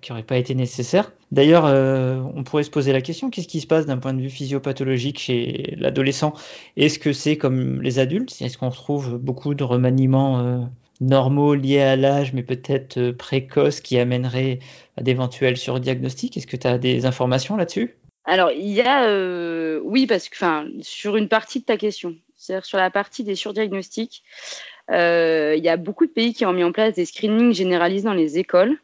qui 0.00 0.12
n'aurait 0.12 0.22
pas 0.22 0.36
été 0.36 0.54
nécessaire. 0.54 1.12
D'ailleurs, 1.32 1.66
euh, 1.66 2.20
on 2.34 2.44
pourrait 2.44 2.62
se 2.62 2.70
poser 2.70 2.92
la 2.92 3.00
question, 3.00 3.30
qu'est-ce 3.30 3.48
qui 3.48 3.60
se 3.60 3.66
passe 3.66 3.86
d'un 3.86 3.98
point 3.98 4.14
de 4.14 4.20
vue 4.20 4.30
physiopathologique 4.30 5.18
chez 5.18 5.74
l'adolescent? 5.76 6.32
Est-ce 6.76 6.98
que 6.98 7.12
c'est 7.12 7.36
comme 7.36 7.82
les 7.82 7.98
adultes? 7.98 8.34
Est-ce 8.40 8.58
qu'on 8.58 8.70
retrouve 8.70 9.18
beaucoup 9.18 9.54
de 9.54 9.64
remaniements 9.64 10.40
euh, 10.40 10.58
normaux 11.00 11.54
liés 11.54 11.80
à 11.80 11.96
l'âge, 11.96 12.32
mais 12.32 12.42
peut-être 12.42 12.98
euh, 12.98 13.12
précoces, 13.12 13.80
qui 13.80 13.98
amèneraient 13.98 14.60
à 14.96 15.02
d'éventuels 15.02 15.56
surdiagnostics? 15.56 16.36
Est-ce 16.36 16.46
que 16.46 16.56
tu 16.56 16.66
as 16.66 16.78
des 16.78 17.04
informations 17.04 17.56
là-dessus? 17.56 17.96
Alors, 18.24 18.50
il 18.50 18.70
y 18.70 18.82
a... 18.82 19.80
oui, 19.82 20.06
parce 20.06 20.28
que 20.28 20.36
sur 20.82 21.16
une 21.16 21.28
partie 21.28 21.60
de 21.60 21.64
ta 21.64 21.78
question, 21.78 22.14
c'est-à-dire 22.36 22.66
sur 22.66 22.76
la 22.76 22.90
partie 22.90 23.24
des 23.24 23.34
surdiagnostics, 23.34 24.22
il 24.90 25.60
y 25.62 25.68
a 25.68 25.76
beaucoup 25.78 26.04
de 26.04 26.10
pays 26.10 26.34
qui 26.34 26.44
ont 26.44 26.52
mis 26.52 26.62
en 26.64 26.72
place 26.72 26.94
des 26.94 27.06
screenings 27.06 27.54
généralisés 27.54 28.04
dans 28.04 28.12
les 28.12 28.38
écoles 28.38 28.78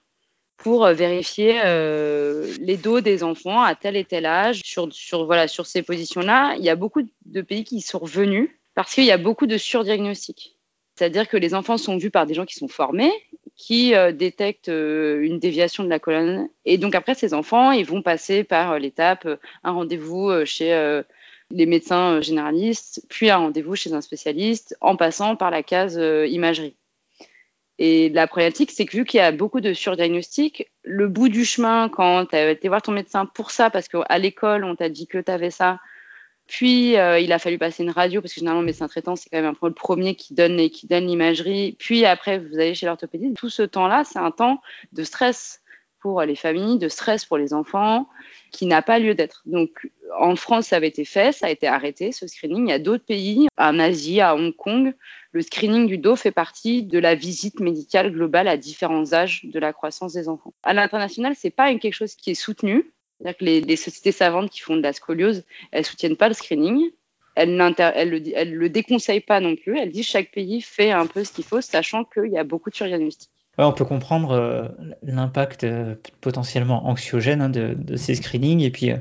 pour 0.56 0.84
euh, 0.84 0.92
vérifier 0.92 1.60
euh, 1.64 2.52
les 2.60 2.76
dos 2.76 3.00
des 3.00 3.22
enfants 3.22 3.62
à 3.62 3.74
tel 3.74 3.96
et 3.96 4.04
tel 4.04 4.26
âge. 4.26 4.60
Sur, 4.64 4.92
sur, 4.92 5.26
voilà, 5.26 5.48
sur 5.48 5.66
ces 5.66 5.82
positions-là, 5.82 6.54
il 6.56 6.64
y 6.64 6.70
a 6.70 6.76
beaucoup 6.76 7.02
de 7.26 7.40
pays 7.42 7.64
qui 7.64 7.80
sont 7.80 7.98
revenus 7.98 8.50
parce 8.74 8.94
qu'il 8.94 9.04
y 9.04 9.12
a 9.12 9.18
beaucoup 9.18 9.46
de 9.46 9.58
surdiagnostics. 9.58 10.56
C'est-à-dire 10.96 11.28
que 11.28 11.36
les 11.36 11.54
enfants 11.54 11.76
sont 11.76 11.96
vus 11.96 12.10
par 12.10 12.24
des 12.26 12.34
gens 12.34 12.46
qui 12.46 12.54
sont 12.54 12.68
formés, 12.68 13.12
qui 13.56 13.94
euh, 13.94 14.12
détectent 14.12 14.68
une 14.68 15.38
déviation 15.38 15.82
de 15.82 15.88
la 15.88 15.98
colonne. 15.98 16.48
Et 16.64 16.78
donc 16.78 16.94
après, 16.94 17.14
ces 17.14 17.34
enfants, 17.34 17.72
ils 17.72 17.86
vont 17.86 18.02
passer 18.02 18.44
par 18.44 18.78
l'étape, 18.78 19.26
un 19.64 19.72
rendez-vous 19.72 20.44
chez 20.44 21.00
les 21.50 21.66
médecins 21.66 22.20
généralistes, 22.20 23.04
puis 23.08 23.30
un 23.30 23.38
rendez-vous 23.38 23.76
chez 23.76 23.92
un 23.92 24.00
spécialiste, 24.00 24.76
en 24.80 24.96
passant 24.96 25.36
par 25.36 25.50
la 25.50 25.62
case 25.62 26.00
imagerie. 26.28 26.76
Et 27.78 28.08
la 28.08 28.26
problématique, 28.26 28.70
c'est 28.70 28.86
que 28.86 28.96
vu 28.96 29.04
qu'il 29.04 29.18
y 29.18 29.20
a 29.20 29.32
beaucoup 29.32 29.60
de 29.60 29.72
surdiagnostics, 29.72 30.70
le 30.84 31.08
bout 31.08 31.28
du 31.28 31.44
chemin, 31.44 31.88
quand 31.88 32.26
tu 32.26 32.36
as 32.36 32.50
été 32.50 32.68
voir 32.68 32.82
ton 32.82 32.92
médecin 32.92 33.26
pour 33.26 33.50
ça, 33.50 33.70
parce 33.70 33.88
qu'à 33.88 34.18
l'école, 34.18 34.64
on 34.64 34.76
t'a 34.76 34.88
dit 34.88 35.08
que 35.08 35.18
tu 35.18 35.30
avais 35.30 35.50
ça, 35.50 35.80
puis 36.46 36.96
euh, 36.96 37.18
il 37.18 37.32
a 37.32 37.38
fallu 37.38 37.58
passer 37.58 37.82
une 37.82 37.90
radio, 37.90 38.20
parce 38.20 38.32
que 38.32 38.40
généralement, 38.40 38.60
le 38.60 38.66
médecin 38.66 38.86
traitant, 38.86 39.16
c'est 39.16 39.28
quand 39.28 39.38
même 39.38 39.50
un 39.50 39.54
peu 39.54 39.66
le 39.66 39.74
premier 39.74 40.14
qui 40.14 40.34
donne, 40.34 40.68
qui 40.70 40.86
donne 40.86 41.06
l'imagerie, 41.06 41.74
puis 41.78 42.04
après, 42.04 42.38
vous 42.38 42.54
allez 42.54 42.74
chez 42.74 42.86
l'orthopédiste. 42.86 43.36
Tout 43.36 43.50
ce 43.50 43.62
temps-là, 43.62 44.04
c'est 44.04 44.20
un 44.20 44.30
temps 44.30 44.60
de 44.92 45.02
stress 45.02 45.60
pour 45.98 46.20
les 46.22 46.36
familles, 46.36 46.78
de 46.78 46.88
stress 46.88 47.24
pour 47.24 47.38
les 47.38 47.54
enfants, 47.54 48.06
qui 48.52 48.66
n'a 48.66 48.82
pas 48.82 48.98
lieu 48.98 49.14
d'être. 49.14 49.42
Donc, 49.46 49.90
en 50.18 50.36
France, 50.36 50.66
ça 50.66 50.76
avait 50.76 50.88
été 50.88 51.06
fait, 51.06 51.32
ça 51.32 51.46
a 51.46 51.50
été 51.50 51.66
arrêté, 51.66 52.12
ce 52.12 52.26
screening. 52.26 52.68
Il 52.68 52.70
y 52.70 52.74
a 52.74 52.78
d'autres 52.78 53.06
pays, 53.06 53.48
en 53.56 53.78
Asie, 53.78 54.20
à 54.20 54.36
Hong 54.36 54.54
Kong, 54.54 54.94
le 55.34 55.42
screening 55.42 55.88
du 55.88 55.98
dos 55.98 56.14
fait 56.14 56.30
partie 56.30 56.84
de 56.84 56.98
la 57.00 57.16
visite 57.16 57.58
médicale 57.58 58.12
globale 58.12 58.46
à 58.46 58.56
différents 58.56 59.12
âges 59.12 59.44
de 59.44 59.58
la 59.58 59.72
croissance 59.72 60.12
des 60.12 60.28
enfants. 60.28 60.54
À 60.62 60.72
l'international, 60.72 61.34
c'est 61.36 61.50
pas 61.50 61.74
quelque 61.74 61.92
chose 61.92 62.14
qui 62.14 62.30
est 62.30 62.34
soutenu. 62.34 62.92
C'est-à-dire 63.18 63.38
que 63.38 63.44
les, 63.66 63.76
sociétés 63.76 64.12
savantes 64.12 64.48
qui 64.48 64.60
font 64.60 64.76
de 64.76 64.82
la 64.82 64.92
scoliose, 64.92 65.42
elles 65.72 65.84
soutiennent 65.84 66.16
pas 66.16 66.28
le 66.28 66.34
screening. 66.34 66.88
Elles, 67.34 67.60
elles, 67.78 68.10
le, 68.10 68.22
elles 68.32 68.54
le 68.54 68.68
déconseillent 68.68 69.20
pas 69.20 69.40
non 69.40 69.56
plus. 69.56 69.76
Elles 69.76 69.90
disent 69.90 70.06
chaque 70.06 70.30
pays 70.30 70.60
fait 70.60 70.92
un 70.92 71.06
peu 71.06 71.24
ce 71.24 71.32
qu'il 71.32 71.44
faut, 71.44 71.60
sachant 71.60 72.04
qu'il 72.04 72.30
y 72.30 72.38
a 72.38 72.44
beaucoup 72.44 72.70
de 72.70 72.76
surdiagnostics. 72.76 73.30
on 73.58 73.72
peut 73.72 73.84
comprendre 73.84 74.30
euh, 74.30 74.68
l'impact 75.02 75.64
euh, 75.64 75.96
potentiellement 76.20 76.86
anxiogène 76.86 77.42
hein, 77.42 77.50
de, 77.50 77.96
ces 77.96 78.14
screenings. 78.14 78.60
Et 78.60 78.70
puis 78.70 78.92
euh, 78.92 78.98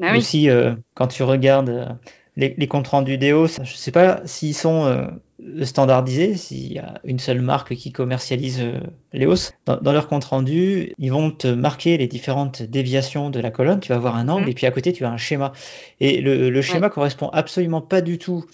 ah 0.00 0.16
aussi, 0.16 0.48
quand 0.94 1.08
tu 1.08 1.24
regardes 1.24 1.98
les, 2.36 2.68
comptes 2.68 2.86
rendus 2.86 3.18
d'EOS, 3.18 3.56
je 3.56 3.60
ne 3.62 3.66
sais 3.66 3.90
pas 3.90 4.24
s'ils 4.26 4.54
sont 4.54 5.18
standardisés, 5.62 6.36
s'il 6.36 6.72
y 6.72 6.78
a 6.78 7.00
une 7.04 7.18
seule 7.18 7.40
marque 7.40 7.74
qui 7.74 7.92
commercialise 7.92 8.60
euh, 8.60 8.80
l'EOS. 9.12 9.52
Dans, 9.64 9.76
dans, 9.76 9.92
leur 9.92 10.08
compte 10.08 10.24
rendu, 10.24 10.92
ils 10.98 11.12
vont 11.12 11.30
te 11.30 11.48
marquer 11.48 11.96
les 11.98 12.06
différentes 12.06 12.62
déviations 12.62 13.30
de 13.30 13.40
la 13.40 13.50
colonne. 13.50 13.80
Tu 13.80 13.88
vas 13.88 13.96
avoir 13.96 14.16
un 14.16 14.28
angle 14.28 14.46
mmh. 14.46 14.50
et 14.50 14.54
puis 14.54 14.66
à 14.66 14.70
côté, 14.70 14.92
tu 14.92 15.04
as 15.04 15.10
un 15.10 15.16
schéma. 15.16 15.52
Et 16.00 16.20
le, 16.20 16.62
schéma 16.62 16.90
correspond 16.90 17.28
absolument 17.28 17.80
pas 17.80 18.00
du 18.00 18.18
tout 18.18 18.44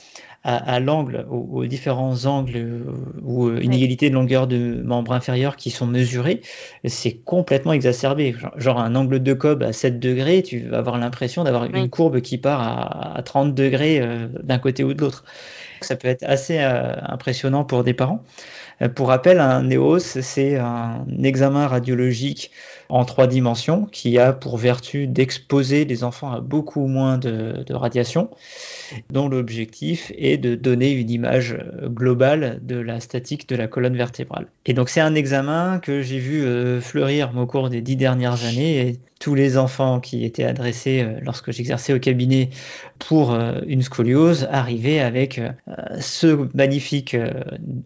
à, 0.45 0.81
l'angle, 0.81 1.25
aux, 1.31 1.65
différents 1.67 2.27
angles 2.27 2.57
euh, 2.57 2.81
ou 3.23 3.47
euh, 3.47 3.63
inégalités 3.63 4.11
de 4.11 4.15
longueur 4.15 4.49
de 4.49 4.83
membre 4.83 5.13
inférieur 5.13 5.55
qui 5.55 5.71
sont 5.71 5.87
mesurés, 5.87 6.41
c'est 6.85 7.13
complètement 7.13 7.73
exacerbé. 7.73 8.35
Genre, 8.57 8.81
un 8.81 8.97
angle 8.97 9.23
de 9.23 9.33
Cobb 9.35 9.63
à 9.63 9.73
7 9.73 10.01
degrés, 10.01 10.43
tu 10.43 10.69
vas 10.69 10.79
avoir 10.79 10.99
l'impression 10.99 11.45
d'avoir 11.45 11.65
une 11.65 11.89
courbe 11.89 12.21
qui 12.21 12.39
part 12.39 13.17
à, 13.17 13.23
30 13.23 13.55
degrés 13.55 14.01
euh, 14.01 14.27
d'un 14.43 14.59
côté 14.59 14.83
ou 14.83 14.95
de 14.95 15.01
l'autre. 15.01 15.25
Ça 15.81 15.95
peut 15.97 16.09
être 16.09 16.25
assez 16.25 16.59
impressionnant 16.59 17.65
pour 17.65 17.83
des 17.83 17.93
parents. 17.93 18.23
Pour 18.95 19.09
rappel, 19.09 19.41
un 19.41 19.63
NEOS, 19.63 19.99
c'est 19.99 20.57
un 20.57 21.05
examen 21.23 21.67
radiologique 21.67 22.53
en 22.93 23.07
trois 23.07 23.27
dimensions 23.27 23.87
qui 23.87 24.19
a 24.19 24.35
pour 24.35 24.59
vertu 24.59 25.07
d'exposer 25.07 25.87
les 25.87 26.05
enfants 26.05 26.31
à 26.31 26.41
beaucoup 26.41 26.87
moins 26.87 27.17
de, 27.17 27.65
radiation, 27.73 28.29
dont 29.09 29.31
l'objectif 29.31 30.13
est 30.19 30.37
de 30.37 30.55
donner 30.55 30.93
une 30.93 31.09
image 31.09 31.57
globale 31.87 32.61
de 32.63 32.77
la 32.77 33.01
statique 33.01 33.49
de 33.49 33.57
la 33.57 33.67
colonne 33.67 33.97
vertébrale. 33.97 34.49
Et 34.67 34.75
donc 34.75 34.91
c'est 34.91 35.01
un 35.01 35.15
examen 35.15 35.79
que 35.79 36.03
j'ai 36.03 36.19
vu 36.19 36.45
euh, 36.45 36.83
fleurir 36.83 37.33
au 37.35 37.47
cours 37.47 37.71
des 37.71 37.81
dix 37.81 37.97
dernières 37.97 38.45
années 38.45 38.99
tous 39.23 39.37
les 39.37 39.57
enfants 39.57 40.01
qui 40.01 40.25
étaient 40.25 40.43
adressés 40.43 41.03
euh, 41.03 41.21
lorsque 41.23 41.53
j'exerçais 41.53 41.93
au 41.93 42.01
cabinet 42.01 42.51
pour 42.99 43.33
euh, 43.33 43.61
une 43.69 43.83
scoliose 43.83 44.49
arrivaient 44.51 44.99
avec 44.99 45.41
ce 46.01 46.49
magnifique 46.57 47.17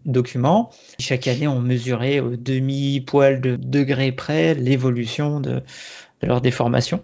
document. 0.05 0.71
Chaque 0.99 1.27
année, 1.27 1.47
on 1.47 1.59
mesurait 1.59 2.19
au 2.19 2.35
demi-poil 2.35 3.39
de 3.39 3.55
degré 3.55 4.11
près 4.11 4.55
l'évolution 4.55 5.39
de, 5.39 5.61
leur 6.23 6.41
déformation. 6.41 7.03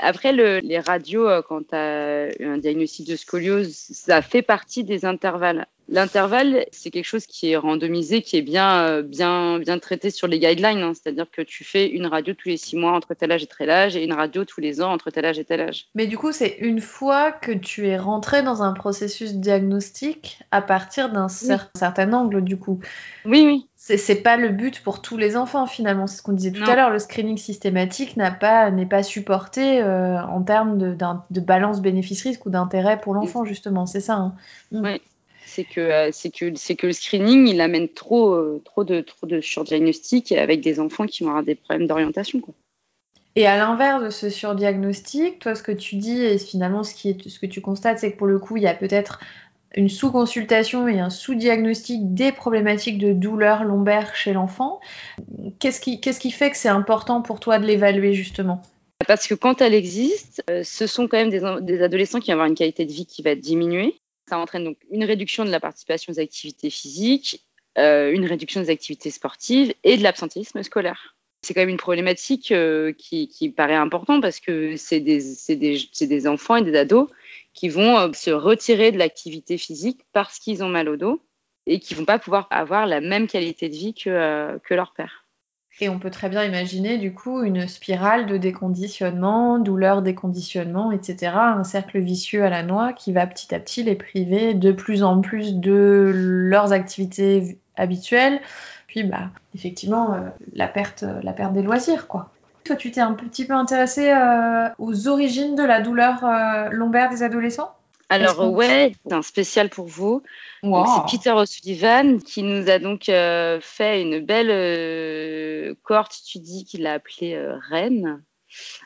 Après, 0.00 0.32
les 0.32 0.78
radios, 0.78 1.28
euh, 1.28 1.42
quand 1.42 1.68
tu 1.68 1.74
as 1.74 2.28
un 2.40 2.58
diagnostic 2.58 3.08
de 3.08 3.16
scoliose, 3.16 3.72
ça 3.72 4.22
fait 4.22 4.42
partie 4.42 4.84
des 4.84 5.04
intervalles. 5.04 5.66
L'intervalle, 5.88 6.66
c'est 6.72 6.90
quelque 6.90 7.04
chose 7.04 7.26
qui 7.26 7.52
est 7.52 7.56
randomisé, 7.56 8.22
qui 8.22 8.36
est 8.36 8.42
bien, 8.42 8.80
euh, 8.80 9.02
bien, 9.02 9.58
bien 9.58 9.78
traité 9.78 10.10
sur 10.10 10.26
les 10.26 10.38
guidelines. 10.38 10.82
Hein. 10.82 10.92
C'est-à-dire 10.94 11.26
que 11.30 11.42
tu 11.42 11.62
fais 11.64 11.88
une 11.88 12.06
radio 12.06 12.34
tous 12.34 12.48
les 12.48 12.56
six 12.56 12.76
mois 12.76 12.92
entre 12.92 13.14
tel 13.14 13.30
âge 13.30 13.44
et 13.44 13.46
tel 13.46 13.70
âge 13.70 13.96
et 13.96 14.04
une 14.04 14.12
radio 14.12 14.44
tous 14.44 14.60
les 14.60 14.82
ans 14.82 14.92
entre 14.92 15.10
tel 15.10 15.24
âge 15.24 15.38
et 15.38 15.44
tel 15.44 15.60
âge. 15.60 15.86
Mais 15.94 16.06
du 16.06 16.18
coup, 16.18 16.32
c'est 16.32 16.56
une 16.60 16.80
fois 16.80 17.30
que 17.30 17.52
tu 17.52 17.86
es 17.86 17.98
rentré 17.98 18.42
dans 18.42 18.62
un 18.62 18.72
processus 18.72 19.34
diagnostique 19.34 20.40
à 20.50 20.60
partir 20.60 21.12
d'un 21.12 21.28
certain 21.28 22.12
angle, 22.12 22.42
du 22.42 22.58
coup. 22.58 22.80
Oui, 23.24 23.44
oui 23.46 23.66
c'est 23.94 24.22
pas 24.22 24.36
le 24.36 24.48
but 24.48 24.82
pour 24.82 25.00
tous 25.00 25.16
les 25.16 25.36
enfants 25.36 25.66
finalement. 25.66 26.08
C'est 26.08 26.16
ce 26.16 26.22
qu'on 26.22 26.32
disait 26.32 26.50
tout 26.50 26.68
à 26.68 26.74
l'heure. 26.74 26.90
Le 26.90 26.98
screening 26.98 27.36
systématique 27.36 28.16
n'est 28.16 28.30
pas, 28.32 28.70
pas 28.90 29.02
supporté 29.04 29.80
euh, 29.80 30.20
en 30.20 30.42
termes 30.42 30.76
de, 30.76 30.96
de 31.30 31.40
balance 31.40 31.80
bénéfice-risque 31.80 32.44
ou 32.46 32.50
d'intérêt 32.50 33.00
pour 33.00 33.14
l'enfant 33.14 33.44
justement. 33.44 33.86
C'est 33.86 34.00
ça. 34.00 34.14
Hein. 34.14 34.34
Mm. 34.72 34.84
Oui. 34.84 35.02
C'est 35.56 35.64
que, 35.64 35.80
euh, 35.80 36.10
c'est 36.12 36.28
que, 36.28 36.54
c'est 36.54 36.74
que 36.74 36.86
le 36.86 36.92
screening, 36.92 37.48
il 37.48 37.62
amène 37.62 37.88
trop, 37.88 38.34
euh, 38.34 38.60
trop 38.62 38.84
de, 38.84 39.00
trop 39.00 39.26
de 39.26 39.40
surdiagnostic 39.40 40.32
avec 40.32 40.60
des 40.60 40.80
enfants 40.80 41.06
qui 41.06 41.24
vont 41.24 41.30
avoir 41.30 41.44
des 41.44 41.54
problèmes 41.54 41.86
d'orientation. 41.86 42.42
Et 43.36 43.46
à 43.46 43.56
l'inverse 43.56 44.04
de 44.04 44.10
ce 44.10 44.28
surdiagnostic, 44.28 45.38
toi, 45.38 45.54
ce 45.54 45.62
que 45.62 45.72
tu 45.72 45.96
dis 45.96 46.22
et 46.22 46.36
finalement 46.36 46.84
ce, 46.84 46.94
qui 46.94 47.08
est, 47.08 47.26
ce 47.26 47.38
que 47.38 47.46
tu 47.46 47.62
constates, 47.62 48.00
c'est 48.00 48.12
que 48.12 48.18
pour 48.18 48.26
le 48.26 48.38
coup, 48.38 48.58
il 48.58 48.64
y 48.64 48.66
a 48.66 48.74
peut-être 48.74 49.18
une 49.74 49.88
sous-consultation 49.88 50.88
et 50.88 51.00
un 51.00 51.08
sous-diagnostic 51.08 52.12
des 52.12 52.32
problématiques 52.32 52.98
de 52.98 53.14
douleur 53.14 53.64
lombaire 53.64 54.14
chez 54.14 54.34
l'enfant. 54.34 54.80
Qu'est-ce 55.58 55.80
qui, 55.80 56.02
qu'est-ce 56.02 56.20
qui 56.20 56.32
fait 56.32 56.50
que 56.50 56.58
c'est 56.58 56.68
important 56.68 57.22
pour 57.22 57.40
toi 57.40 57.58
de 57.58 57.64
l'évaluer 57.64 58.12
justement? 58.12 58.60
Parce 59.06 59.26
que 59.26 59.34
quand 59.34 59.62
elle 59.62 59.72
existe, 59.72 60.42
euh, 60.50 60.62
ce 60.64 60.86
sont 60.86 61.08
quand 61.08 61.16
même 61.16 61.30
des, 61.30 61.82
adolescents 61.82 62.20
qui 62.20 62.30
vont 62.30 62.34
avoir 62.34 62.46
une 62.46 62.54
qualité 62.54 62.84
de 62.84 62.92
vie 62.92 63.06
qui 63.06 63.22
va 63.22 63.34
diminuer. 63.34 63.98
Ça 64.28 64.38
entraîne 64.38 64.64
donc 64.64 64.78
une 64.90 65.04
réduction 65.04 65.44
de 65.44 65.50
la 65.50 65.60
participation 65.60 66.12
aux 66.12 66.20
activités 66.20 66.70
physiques, 66.70 67.46
euh, 67.78 68.10
une 68.10 68.24
réduction 68.24 68.60
des 68.60 68.70
activités 68.70 69.10
sportives 69.10 69.74
et 69.84 69.96
de 69.96 70.02
l'absentéisme 70.02 70.62
scolaire. 70.62 71.14
C'est 71.42 71.54
quand 71.54 71.60
même 71.60 71.68
une 71.68 71.76
problématique 71.76 72.50
euh, 72.50 72.92
qui, 72.92 73.52
paraît 73.56 73.74
importante 73.74 74.22
parce 74.22 74.40
que 74.40 74.76
c'est 74.76 75.00
des, 75.00 76.26
enfants 76.26 76.56
et 76.56 76.62
des 76.62 76.76
ados 76.76 77.08
qui 77.52 77.68
vont 77.68 77.98
euh, 77.98 78.12
se 78.14 78.30
retirer 78.30 78.90
de 78.92 78.98
l'activité 78.98 79.58
physique 79.58 80.00
parce 80.12 80.38
qu'ils 80.38 80.64
ont 80.64 80.68
mal 80.68 80.88
au 80.88 80.96
dos 80.96 81.20
et 81.66 81.78
qui 81.78 81.94
vont 81.94 82.04
pas 82.04 82.18
pouvoir 82.18 82.48
avoir 82.50 82.86
la 82.86 83.00
même 83.00 83.26
qualité 83.28 83.68
de 83.68 83.76
vie 83.76 83.94
que, 83.94 84.58
que 84.58 84.74
leur 84.74 84.92
père. 84.92 85.25
Et 85.80 85.88
on 85.90 85.98
peut 85.98 86.10
très 86.10 86.30
bien 86.30 86.42
imaginer 86.42 86.96
du 86.96 87.12
coup 87.12 87.42
une 87.42 87.68
spirale 87.68 88.26
de 88.26 88.38
déconditionnement, 88.38 89.58
douleur, 89.58 90.00
déconditionnement, 90.00 90.90
etc. 90.90 91.32
Un 91.36 91.64
cercle 91.64 91.98
vicieux 91.98 92.44
à 92.44 92.48
la 92.48 92.62
noix 92.62 92.94
qui 92.94 93.12
va 93.12 93.26
petit 93.26 93.54
à 93.54 93.60
petit 93.60 93.82
les 93.82 93.94
priver 93.94 94.54
de 94.54 94.72
plus 94.72 95.02
en 95.02 95.20
plus 95.20 95.54
de 95.54 96.10
leurs 96.14 96.72
activités 96.72 97.58
habituelles. 97.76 98.40
Puis 98.86 99.04
bah 99.04 99.28
effectivement 99.54 100.14
euh, 100.14 100.20
la 100.54 100.66
perte, 100.66 101.04
la 101.22 101.32
perte 101.34 101.52
des 101.52 101.62
loisirs 101.62 102.08
quoi. 102.08 102.30
Toi, 102.66 102.74
tu 102.74 102.90
t'es 102.90 103.00
un 103.00 103.12
petit 103.12 103.46
peu 103.46 103.54
intéressé 103.54 104.10
euh, 104.10 104.68
aux 104.78 105.06
origines 105.06 105.54
de 105.54 105.62
la 105.62 105.80
douleur 105.80 106.24
euh, 106.24 106.68
lombaire 106.70 107.10
des 107.10 107.22
adolescents? 107.22 107.75
Alors 108.08 108.52
ouais, 108.52 108.92
c'est 109.04 109.12
un 109.12 109.22
spécial 109.22 109.68
pour 109.68 109.86
vous. 109.86 110.22
C'est 110.62 111.10
Peter 111.10 111.32
O'Sullivan 111.32 112.20
qui 112.22 112.42
nous 112.42 112.70
a 112.70 112.78
donc 112.78 113.08
euh, 113.08 113.58
fait 113.60 114.02
une 114.02 114.20
belle 114.20 115.76
cohorte 115.82 116.12
studie 116.12 116.64
qu'il 116.64 116.86
a 116.86 116.94
appelée 116.94 117.36
Rennes 117.68 118.22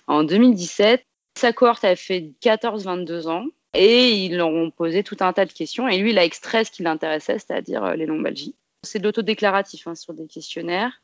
en 0.06 0.24
2017. 0.24 1.04
Sa 1.38 1.52
cohorte 1.52 1.84
a 1.84 1.96
fait 1.96 2.32
14-22 2.42 3.28
ans 3.28 3.44
et 3.74 4.10
ils 4.10 4.36
leur 4.36 4.48
ont 4.48 4.70
posé 4.70 5.02
tout 5.02 5.16
un 5.20 5.32
tas 5.32 5.46
de 5.46 5.52
questions 5.52 5.86
et 5.86 5.98
lui 5.98 6.10
il 6.10 6.18
a 6.18 6.24
extrait 6.24 6.64
ce 6.64 6.70
qui 6.70 6.82
l'intéressait, 6.82 7.38
c'est-à-dire 7.38 7.94
les 7.94 8.06
lombalgies. 8.06 8.54
C'est 8.82 8.98
de 8.98 9.04
l'autodéclaratif 9.04 9.86
hein, 9.86 9.94
sur 9.94 10.14
des 10.14 10.26
questionnaires. 10.26 11.00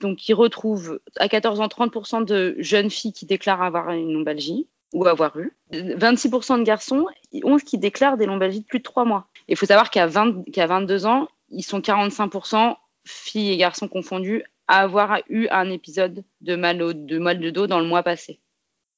Donc, 0.00 0.28
ils 0.28 0.34
retrouvent 0.34 1.00
à 1.16 1.28
14 1.28 1.60
ans 1.60 1.68
30% 1.68 2.24
de 2.24 2.56
jeunes 2.58 2.90
filles 2.90 3.12
qui 3.12 3.24
déclarent 3.24 3.62
avoir 3.62 3.90
une 3.90 4.12
lombalgie 4.12 4.66
ou 4.92 5.06
avoir 5.06 5.38
eu. 5.38 5.52
26% 5.72 6.58
de 6.58 6.64
garçons, 6.64 7.06
11 7.32 7.62
qui 7.62 7.78
déclarent 7.78 8.16
des 8.16 8.26
lombalgies 8.26 8.60
de 8.60 8.66
plus 8.66 8.78
de 8.78 8.84
3 8.84 9.04
mois. 9.04 9.26
Il 9.48 9.56
faut 9.56 9.66
savoir 9.66 9.90
qu'à 9.90 10.06
22 10.06 11.06
ans, 11.06 11.28
ils 11.50 11.62
sont 11.62 11.80
45% 11.80 12.76
filles 13.04 13.52
et 13.52 13.56
garçons 13.56 13.88
confondus 13.88 14.44
à 14.68 14.80
avoir 14.80 15.20
eu 15.28 15.48
un 15.50 15.70
épisode 15.70 16.24
de 16.40 16.56
mal, 16.56 16.78
de 16.78 17.18
mal 17.18 17.40
de 17.40 17.50
dos 17.50 17.66
dans 17.66 17.80
le 17.80 17.86
mois 17.86 18.02
passé. 18.02 18.40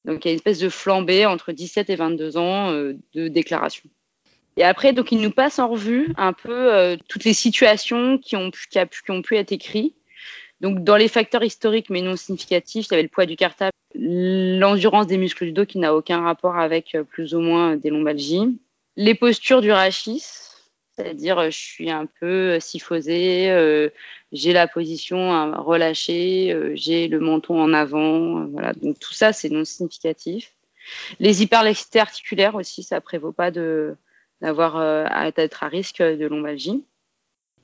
Donc 0.05 0.25
il 0.25 0.29
y 0.29 0.31
a 0.31 0.33
une 0.33 0.37
espèce 0.37 0.59
de 0.59 0.69
flambée 0.69 1.27
entre 1.27 1.53
17 1.53 1.89
et 1.89 1.97
22 1.97 2.37
ans 2.37 2.71
euh, 2.71 2.95
de 3.15 3.29
déclaration. 3.29 3.89
Et 4.57 4.63
après, 4.63 4.93
donc, 4.93 5.11
il 5.11 5.21
nous 5.21 5.33
passe 5.33 5.59
en 5.59 5.69
revue 5.69 6.13
un 6.17 6.33
peu 6.33 6.73
euh, 6.73 6.97
toutes 7.09 7.25
les 7.25 7.33
situations 7.33 8.19
qui 8.19 8.37
ont, 8.37 8.51
qui, 8.51 8.79
qui 9.05 9.11
ont 9.11 9.23
pu 9.23 9.37
être 9.37 9.53
écrites 9.53 9.97
donc, 10.61 10.85
dans 10.85 10.97
les 10.97 11.09
facteurs 11.09 11.45
historiques 11.45 11.91
mais 11.91 12.01
non 12.01 12.17
significatifs, 12.17 12.87
il 12.87 12.93
y 12.93 12.95
avait 12.95 13.03
le 13.03 13.09
poids 13.09 13.27
du 13.27 13.37
cartable, 13.37 13.73
l'endurance 13.95 15.07
des 15.07 15.19
muscles 15.19 15.47
du 15.47 15.53
dos 15.53 15.67
qui 15.67 15.79
n'a 15.79 15.95
aucun 15.95 16.23
rapport 16.23 16.57
avec 16.57 16.95
euh, 16.95 17.05
plus 17.05 17.35
ou 17.35 17.41
moins 17.41 17.77
des 17.77 17.91
lombalgies, 17.91 18.59
les 18.97 19.15
postures 19.15 19.61
du 19.61 19.73
rachis, 19.73 20.25
c'est-à-dire 20.97 21.39
euh, 21.39 21.51
je 21.51 21.59
suis 21.59 21.91
un 21.91 22.07
peu 22.07 22.59
syphosée, 22.61 23.51
euh, 23.51 23.91
j'ai 24.33 24.53
la 24.53 24.69
position 24.69 25.53
relâchée, 25.63 26.73
j'ai 26.75 27.09
le 27.09 27.21
menton 27.21 27.61
en 27.61 27.73
avant, 27.73 28.47
voilà. 28.47 28.73
Donc 28.75 28.99
tout 28.99 29.13
ça 29.13 29.33
c'est 29.33 29.49
non 29.49 29.65
significatif. 29.65 30.55
Les 31.21 31.43
hyperlaxités 31.43 32.01
articulaires 32.01 32.55
aussi, 32.55 32.83
ça 32.83 33.01
prévaut 33.01 33.33
pas 33.33 33.51
de 33.51 33.97
d'avoir 34.41 34.77
à 34.77 35.29
être 35.37 35.63
à 35.63 35.69
risque 35.69 36.03
de 36.03 36.27
lombalgie. 36.27 36.85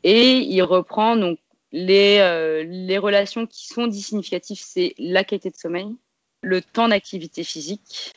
Et 0.03 0.39
il 0.39 0.63
reprend 0.63 1.17
donc 1.17 1.39
les, 1.73 2.19
euh, 2.21 2.65
les 2.65 2.99
relations 2.99 3.47
qui 3.47 3.67
sont 3.67 3.91
significatives, 3.91 4.61
c'est 4.61 4.95
la 4.99 5.25
qualité 5.25 5.51
de 5.51 5.57
sommeil, 5.57 5.97
le 6.43 6.61
temps 6.61 6.89
d'activité 6.89 7.45
physique 7.45 8.15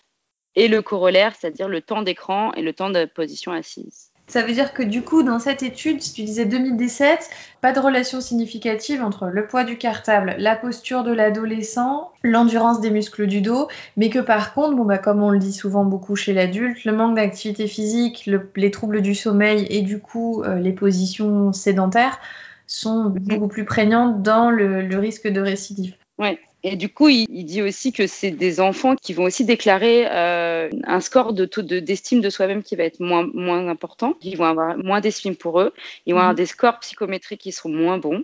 et 0.55 0.67
le 0.67 0.81
corollaire, 0.81 1.35
c'est-à-dire 1.35 1.67
le 1.67 1.81
temps 1.81 2.01
d'écran 2.01 2.53
et 2.53 2.61
le 2.61 2.73
temps 2.73 2.89
de 2.89 3.05
position 3.05 3.51
assise. 3.51 4.13
Ça 4.27 4.41
veut 4.41 4.53
dire 4.53 4.73
que 4.73 4.83
du 4.83 5.01
coup, 5.01 5.21
dans 5.21 5.37
cette 5.37 5.63
étude, 5.63 6.01
si 6.01 6.13
tu 6.13 6.23
disais 6.23 6.45
2017, 6.45 7.29
pas 7.59 7.73
de 7.73 7.79
relation 7.79 8.21
significative 8.21 9.03
entre 9.03 9.27
le 9.27 9.47
poids 9.47 9.65
du 9.65 9.77
cartable, 9.77 10.35
la 10.37 10.55
posture 10.55 11.03
de 11.03 11.11
l'adolescent, 11.11 12.09
l'endurance 12.23 12.79
des 12.79 12.89
muscles 12.89 13.27
du 13.27 13.41
dos, 13.41 13.67
mais 13.97 14.09
que 14.09 14.19
par 14.19 14.53
contre, 14.53 14.75
bon 14.75 14.85
bah, 14.85 14.97
comme 14.97 15.21
on 15.21 15.29
le 15.29 15.39
dit 15.39 15.51
souvent 15.51 15.83
beaucoup 15.83 16.15
chez 16.15 16.33
l'adulte, 16.33 16.85
le 16.85 16.93
manque 16.93 17.15
d'activité 17.15 17.67
physique, 17.67 18.29
les 18.55 18.71
troubles 18.71 19.01
du 19.01 19.13
sommeil 19.13 19.67
et 19.69 19.81
du 19.81 19.99
coup 19.99 20.41
euh, 20.43 20.55
les 20.55 20.71
positions 20.71 21.51
sédentaires 21.51 22.19
sont 22.67 23.09
beaucoup 23.09 23.47
plus 23.47 23.65
prégnantes 23.65 24.21
dans 24.21 24.49
le, 24.49 24.97
risque 24.97 25.27
de 25.27 25.41
récidive. 25.41 25.95
Ouais. 26.17 26.39
Et 26.65 26.77
du 26.77 26.87
coup, 26.87 27.09
il, 27.09 27.43
dit 27.43 27.61
aussi 27.61 27.91
que 27.91 28.07
c'est 28.07 28.31
des 28.31 28.61
enfants 28.61 28.95
qui 28.95 29.13
vont 29.13 29.23
aussi 29.23 29.43
déclarer 29.43 30.07
euh, 30.09 30.69
un 30.85 31.01
score 31.01 31.33
de 31.33 31.43
taux 31.43 31.61
d'estime 31.61 32.21
de, 32.21 32.29
soi-même 32.29 32.63
qui 32.63 32.77
va 32.77 32.83
être 32.83 33.01
moins, 33.01 33.27
moins 33.33 33.67
important. 33.67 34.13
Ils 34.21 34.37
vont 34.37 34.45
avoir 34.45 34.77
moins 34.77 35.01
d'estime 35.01 35.35
pour 35.35 35.59
eux. 35.59 35.73
Ils 36.05 36.13
vont 36.13 36.19
avoir 36.19 36.33
mhm. 36.33 36.37
des 36.37 36.45
scores 36.45 36.79
psychométriques 36.79 37.41
qui 37.41 37.51
seront 37.51 37.69
moins 37.69 37.97
bons. 37.97 38.23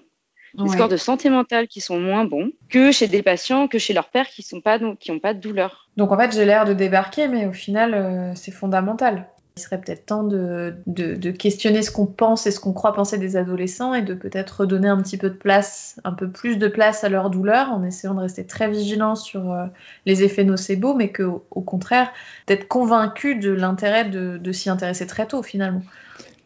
Des 0.56 0.70
scores 0.70 0.88
de 0.88 0.98
santé 0.98 1.30
mentale 1.30 1.68
qui 1.68 1.80
sont 1.80 2.00
moins 2.00 2.26
bons 2.26 2.52
que 2.70 2.92
chez 2.92 3.08
des 3.08 3.22
patients, 3.22 3.68
que 3.68 3.78
chez 3.78 3.94
leurs 3.94 4.10
pères 4.10 4.28
qui 4.28 4.44
n'ont 4.54 4.62
pas, 4.62 4.80
qui 5.00 5.20
pas 5.20 5.34
de 5.36 5.40
douleur. 5.40 5.90
Donc 5.96 6.12
en 6.12 6.18
fait, 6.18 6.32
j'ai 6.32 6.46
l'air 6.46 6.66
de 6.66 6.74
débarquer, 6.74 7.28
mais 7.28 7.46
au 7.46 7.54
final, 7.54 7.94
euh, 7.94 8.32
c'est 8.36 8.52
fondamental. 8.52 9.30
Il 9.60 9.62
serait 9.62 9.82
peut-être 9.82 10.06
temps 10.06 10.24
de, 10.24 10.74
de, 10.88 11.32
questionner 11.32 11.82
ce 11.82 11.92
qu'on 11.92 12.06
pense 12.06 12.48
et 12.48 12.52
ce 12.52 12.62
qu'on 12.62 12.72
croit 12.72 12.94
penser 12.94 13.18
des 13.18 13.36
adolescents 13.36 13.94
et 13.94 14.02
de 14.02 14.14
peut-être 14.14 14.62
redonner 14.62 14.88
un 14.88 15.02
petit 15.02 15.18
peu 15.18 15.30
de 15.30 15.36
place, 15.36 16.00
un 16.06 16.14
peu 16.14 16.30
plus 16.30 16.58
de 16.58 16.70
place 16.70 17.04
à 17.04 17.10
leur 17.10 17.30
douleur 17.30 17.70
en 17.74 17.84
essayant 17.84 18.14
de 18.14 18.22
rester 18.22 18.46
très 18.46 18.70
vigilant 18.70 19.16
sur 19.16 19.52
euh, 19.52 19.66
les 20.06 20.24
effets 20.24 20.46
nocebo, 20.46 20.94
mais 20.94 21.12
qu'au 21.12 21.46
au 21.52 21.62
contraire, 21.62 22.10
d'être 22.48 22.70
convaincu 22.70 23.36
de 23.36 23.50
l'intérêt 23.50 24.06
de, 24.06 24.38
de 24.38 24.52
s'y 24.54 24.70
intéresser 24.70 25.06
très 25.06 25.28
tôt 25.28 25.44
finalement. 25.44 25.84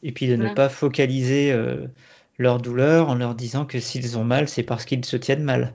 Et 0.01 0.11
puis 0.11 0.27
de 0.27 0.35
ne 0.35 0.49
pas 0.49 0.69
focaliser 0.69 1.51
euh, 1.51 1.85
leur 2.39 2.59
douleur 2.59 3.09
en 3.09 3.15
leur 3.15 3.35
disant 3.35 3.65
que 3.65 3.79
s'ils 3.79 4.17
ont 4.17 4.23
mal, 4.23 4.49
c'est 4.49 4.63
parce 4.63 4.85
qu'ils 4.85 5.05
se 5.05 5.17
tiennent 5.17 5.43
mal. 5.43 5.73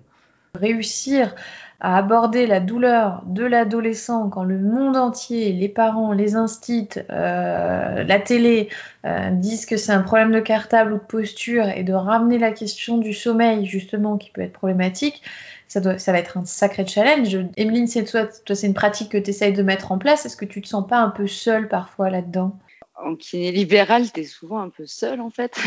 Réussir 0.57 1.37
à 1.81 1.97
aborder 1.97 2.47
la 2.47 2.59
douleur 2.59 3.23
de 3.27 3.45
l'adolescent 3.45 4.29
quand 4.31 4.43
le 4.43 4.59
monde 4.59 4.97
entier, 4.97 5.53
les 5.53 5.69
parents, 5.69 6.13
les 6.13 6.35
instits, 6.35 6.89
euh, 7.11 8.03
la 8.03 8.19
télé 8.19 8.69
euh, 9.07 9.31
disent 9.31 9.65
que 9.65 9.77
c'est 9.77 9.93
un 9.93 10.03
problème 10.03 10.33
de 10.33 10.41
cartable 10.41 10.93
ou 10.93 10.97
de 10.97 11.03
posture 11.03 11.69
et 11.69 11.85
de 11.85 11.93
ramener 11.93 12.39
la 12.39 12.51
question 12.51 12.99
du 12.99 13.13
sommeil 13.13 13.65
justement 13.65 14.19
qui 14.19 14.31
peut 14.31 14.41
être 14.41 14.55
problématique, 14.55 15.23
ça, 15.69 15.81
doit, 15.81 15.99
ça 15.99 16.11
va 16.13 16.19
être 16.19 16.37
un 16.37 16.45
sacré 16.45 16.85
challenge. 16.85 17.37
Emeline, 17.57 17.87
c'est 17.87 18.05
toi, 18.05 18.27
toi 18.27 18.57
c'est 18.57 18.67
une 18.67 18.75
pratique 18.75 19.11
que 19.13 19.19
tu 19.19 19.31
essayes 19.31 19.53
de 19.53 19.63
mettre 19.63 19.93
en 19.93 19.99
place. 19.99 20.27
Est-ce 20.27 20.37
que 20.37 20.47
tu 20.47 20.61
te 20.61 20.67
sens 20.69 20.87
pas 20.87 20.99
un 20.99 21.11
peu 21.11 21.29
seule 21.29 21.69
parfois 21.69 22.11
là-dedans? 22.11 22.59
En 23.03 23.17
kiné 23.17 23.53
libéral, 23.53 24.11
tu 24.13 24.21
es 24.21 24.25
souvent 24.25 24.61
un 24.61 24.71
peu 24.71 24.87
seule 24.87 25.21
en 25.21 25.31
fait. 25.31 25.59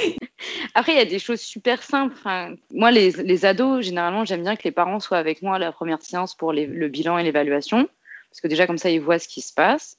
Après, 0.74 0.92
il 0.92 0.98
y 0.98 1.00
a 1.00 1.06
des 1.06 1.18
choses 1.18 1.40
super 1.40 1.82
simples. 1.82 2.14
Enfin, 2.18 2.54
moi, 2.72 2.90
les, 2.90 3.10
les, 3.10 3.44
ados, 3.44 3.84
généralement, 3.84 4.24
j'aime 4.24 4.42
bien 4.42 4.56
que 4.56 4.64
les 4.64 4.72
parents 4.72 5.00
soient 5.00 5.18
avec 5.18 5.42
moi 5.42 5.56
à 5.56 5.58
la 5.58 5.72
première 5.72 6.02
séance 6.02 6.34
pour 6.34 6.52
le 6.52 6.88
bilan 6.88 7.18
et 7.18 7.24
l'évaluation. 7.24 7.88
Parce 8.30 8.40
que 8.40 8.48
déjà, 8.48 8.66
comme 8.66 8.78
ça, 8.78 8.90
ils 8.90 9.00
voient 9.00 9.18
ce 9.18 9.28
qui 9.28 9.40
se 9.40 9.54
passe. 9.54 9.96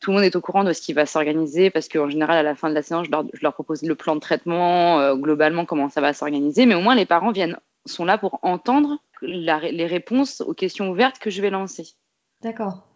Tout 0.00 0.10
le 0.10 0.16
monde 0.16 0.24
est 0.24 0.36
au 0.36 0.40
courant 0.40 0.64
de 0.64 0.72
ce 0.72 0.82
qui 0.82 0.92
va 0.92 1.06
s'organiser 1.06 1.70
parce 1.70 1.88
qu'en 1.88 2.10
général, 2.10 2.36
à 2.36 2.42
la 2.42 2.54
fin 2.54 2.68
de 2.68 2.74
la 2.74 2.82
séance, 2.82 3.06
je 3.06 3.10
leur, 3.10 3.24
je 3.32 3.40
leur 3.42 3.54
propose 3.54 3.82
le 3.82 3.94
plan 3.94 4.16
de 4.16 4.20
traitement, 4.20 5.00
euh, 5.00 5.14
globalement, 5.14 5.64
comment 5.64 5.88
ça 5.88 6.00
va 6.00 6.12
s'organiser. 6.12 6.66
Mais 6.66 6.74
au 6.74 6.80
moins, 6.80 6.94
les 6.94 7.06
parents 7.06 7.30
viennent, 7.30 7.56
sont 7.86 8.04
là 8.04 8.18
pour 8.18 8.40
entendre 8.42 8.98
la, 9.22 9.58
les 9.60 9.86
réponses 9.86 10.40
aux 10.40 10.54
questions 10.54 10.90
ouvertes 10.90 11.18
que 11.18 11.30
je 11.30 11.40
vais 11.40 11.50
lancer. 11.50 11.86
D'accord. 12.42 12.88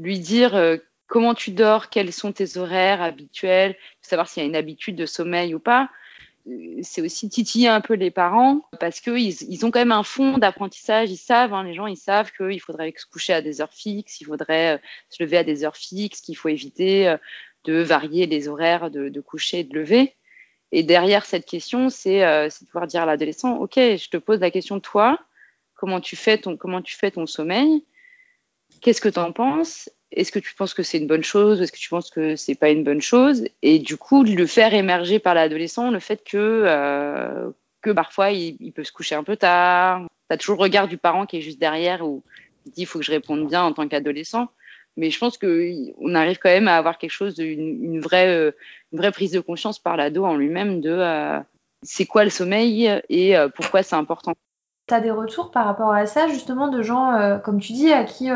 Lui 0.00 0.18
dire 0.18 0.56
euh, 0.56 0.76
comment 1.06 1.34
tu 1.34 1.50
dors, 1.50 1.90
quels 1.90 2.12
sont 2.12 2.32
tes 2.32 2.56
horaires 2.56 3.02
habituels, 3.02 3.76
savoir 4.00 4.28
s'il 4.28 4.42
y 4.42 4.46
a 4.46 4.48
une 4.48 4.56
habitude 4.56 4.96
de 4.96 5.06
sommeil 5.06 5.54
ou 5.54 5.58
pas. 5.58 5.90
Euh, 6.46 6.78
c'est 6.82 7.00
aussi 7.00 7.28
titiller 7.28 7.68
un 7.68 7.80
peu 7.80 7.94
les 7.94 8.10
parents 8.10 8.68
parce 8.80 9.00
qu'ils 9.00 9.42
ils 9.42 9.64
ont 9.64 9.70
quand 9.70 9.78
même 9.78 9.92
un 9.92 10.02
fond 10.02 10.38
d'apprentissage. 10.38 11.10
Ils 11.10 11.16
savent, 11.16 11.54
hein, 11.54 11.64
les 11.64 11.74
gens, 11.74 11.86
ils 11.86 11.96
savent 11.96 12.32
qu'il 12.32 12.60
faudrait 12.60 12.92
se 12.96 13.06
coucher 13.06 13.32
à 13.32 13.42
des 13.42 13.60
heures 13.60 13.72
fixes, 13.72 14.20
il 14.20 14.24
faudrait 14.24 14.76
euh, 14.76 14.78
se 15.08 15.22
lever 15.22 15.38
à 15.38 15.44
des 15.44 15.64
heures 15.64 15.76
fixes, 15.76 16.20
qu'il 16.20 16.36
faut 16.36 16.48
éviter 16.48 17.08
euh, 17.08 17.16
de 17.64 17.80
varier 17.80 18.26
les 18.26 18.48
horaires 18.48 18.90
de, 18.90 19.20
coucher 19.20 19.60
et 19.60 19.64
de 19.64 19.74
lever. 19.74 20.14
Et 20.72 20.82
derrière 20.82 21.24
cette 21.24 21.46
question, 21.46 21.88
c'est 21.88 22.20
de 22.20 22.66
pouvoir 22.66 22.86
dire 22.86 23.02
à 23.02 23.06
l'adolescent, 23.06 23.56
OK, 23.56 23.76
je 23.76 24.08
te 24.10 24.18
pose 24.18 24.40
la 24.40 24.50
question 24.50 24.76
de 24.76 24.82
toi, 24.82 25.18
comment 25.74 26.00
tu 26.00 26.14
fais 26.14 26.36
ton, 26.36 26.58
comment 26.58 26.82
tu 26.82 26.94
fais 26.94 27.10
ton 27.10 27.24
sommeil, 27.24 27.84
qu'est-ce 28.82 29.00
que 29.00 29.08
tu 29.08 29.18
en 29.18 29.32
penses? 29.32 29.88
Est-ce 30.16 30.32
que 30.32 30.38
tu 30.38 30.54
penses 30.54 30.74
que 30.74 30.82
c'est 30.82 30.98
une 30.98 31.06
bonne 31.06 31.24
chose 31.24 31.60
ou 31.60 31.62
est-ce 31.62 31.72
que 31.72 31.78
tu 31.78 31.88
penses 31.88 32.10
que 32.10 32.36
c'est 32.36 32.54
pas 32.54 32.70
une 32.70 32.84
bonne 32.84 33.00
chose? 33.00 33.44
Et 33.62 33.78
du 33.78 33.96
coup, 33.96 34.22
le 34.22 34.46
faire 34.46 34.74
émerger 34.74 35.18
par 35.18 35.34
l'adolescent, 35.34 35.90
le 35.90 36.00
fait 36.00 36.22
que, 36.24 36.36
euh, 36.36 37.50
que 37.82 37.90
parfois 37.90 38.30
il, 38.30 38.72
peut 38.72 38.84
se 38.84 38.92
coucher 38.92 39.14
un 39.14 39.24
peu 39.24 39.36
tard. 39.36 40.06
Tu 40.30 40.34
as 40.34 40.38
toujours 40.38 40.56
le 40.56 40.62
regard 40.62 40.88
du 40.88 40.98
parent 40.98 41.26
qui 41.26 41.38
est 41.38 41.40
juste 41.40 41.58
derrière 41.58 42.06
où 42.06 42.22
il 42.66 42.72
dit 42.72 42.82
il 42.82 42.86
faut 42.86 42.98
que 42.98 43.04
je 43.04 43.12
réponde 43.12 43.48
bien 43.48 43.62
en 43.62 43.72
tant 43.72 43.88
qu'adolescent. 43.88 44.48
Mais 44.96 45.10
je 45.10 45.18
pense 45.18 45.38
qu'on 45.38 46.14
arrive 46.14 46.38
quand 46.38 46.50
même 46.50 46.68
à 46.68 46.76
avoir 46.76 46.98
quelque 46.98 47.10
chose, 47.10 47.34
d'une 47.34 47.84
une 47.84 48.00
vraie, 48.00 48.28
euh, 48.28 48.52
une 48.92 48.98
vraie 48.98 49.10
prise 49.10 49.32
de 49.32 49.40
conscience 49.40 49.78
par 49.80 49.96
l'ado 49.96 50.24
en 50.24 50.36
lui-même 50.36 50.80
de 50.80 50.90
euh, 50.90 51.40
c'est 51.82 52.06
quoi 52.06 52.24
le 52.24 52.30
sommeil 52.30 52.90
et 53.10 53.34
pourquoi 53.54 53.82
c'est 53.82 53.96
important. 53.96 54.34
Tu 54.86 54.94
as 54.94 55.00
des 55.00 55.10
retours 55.10 55.50
par 55.50 55.64
rapport 55.64 55.92
à 55.92 56.06
ça, 56.06 56.28
justement, 56.28 56.68
de 56.68 56.82
gens, 56.82 57.40
comme 57.42 57.60
tu 57.60 57.72
dis, 57.72 57.92
à 57.92 58.04
qui 58.04 58.28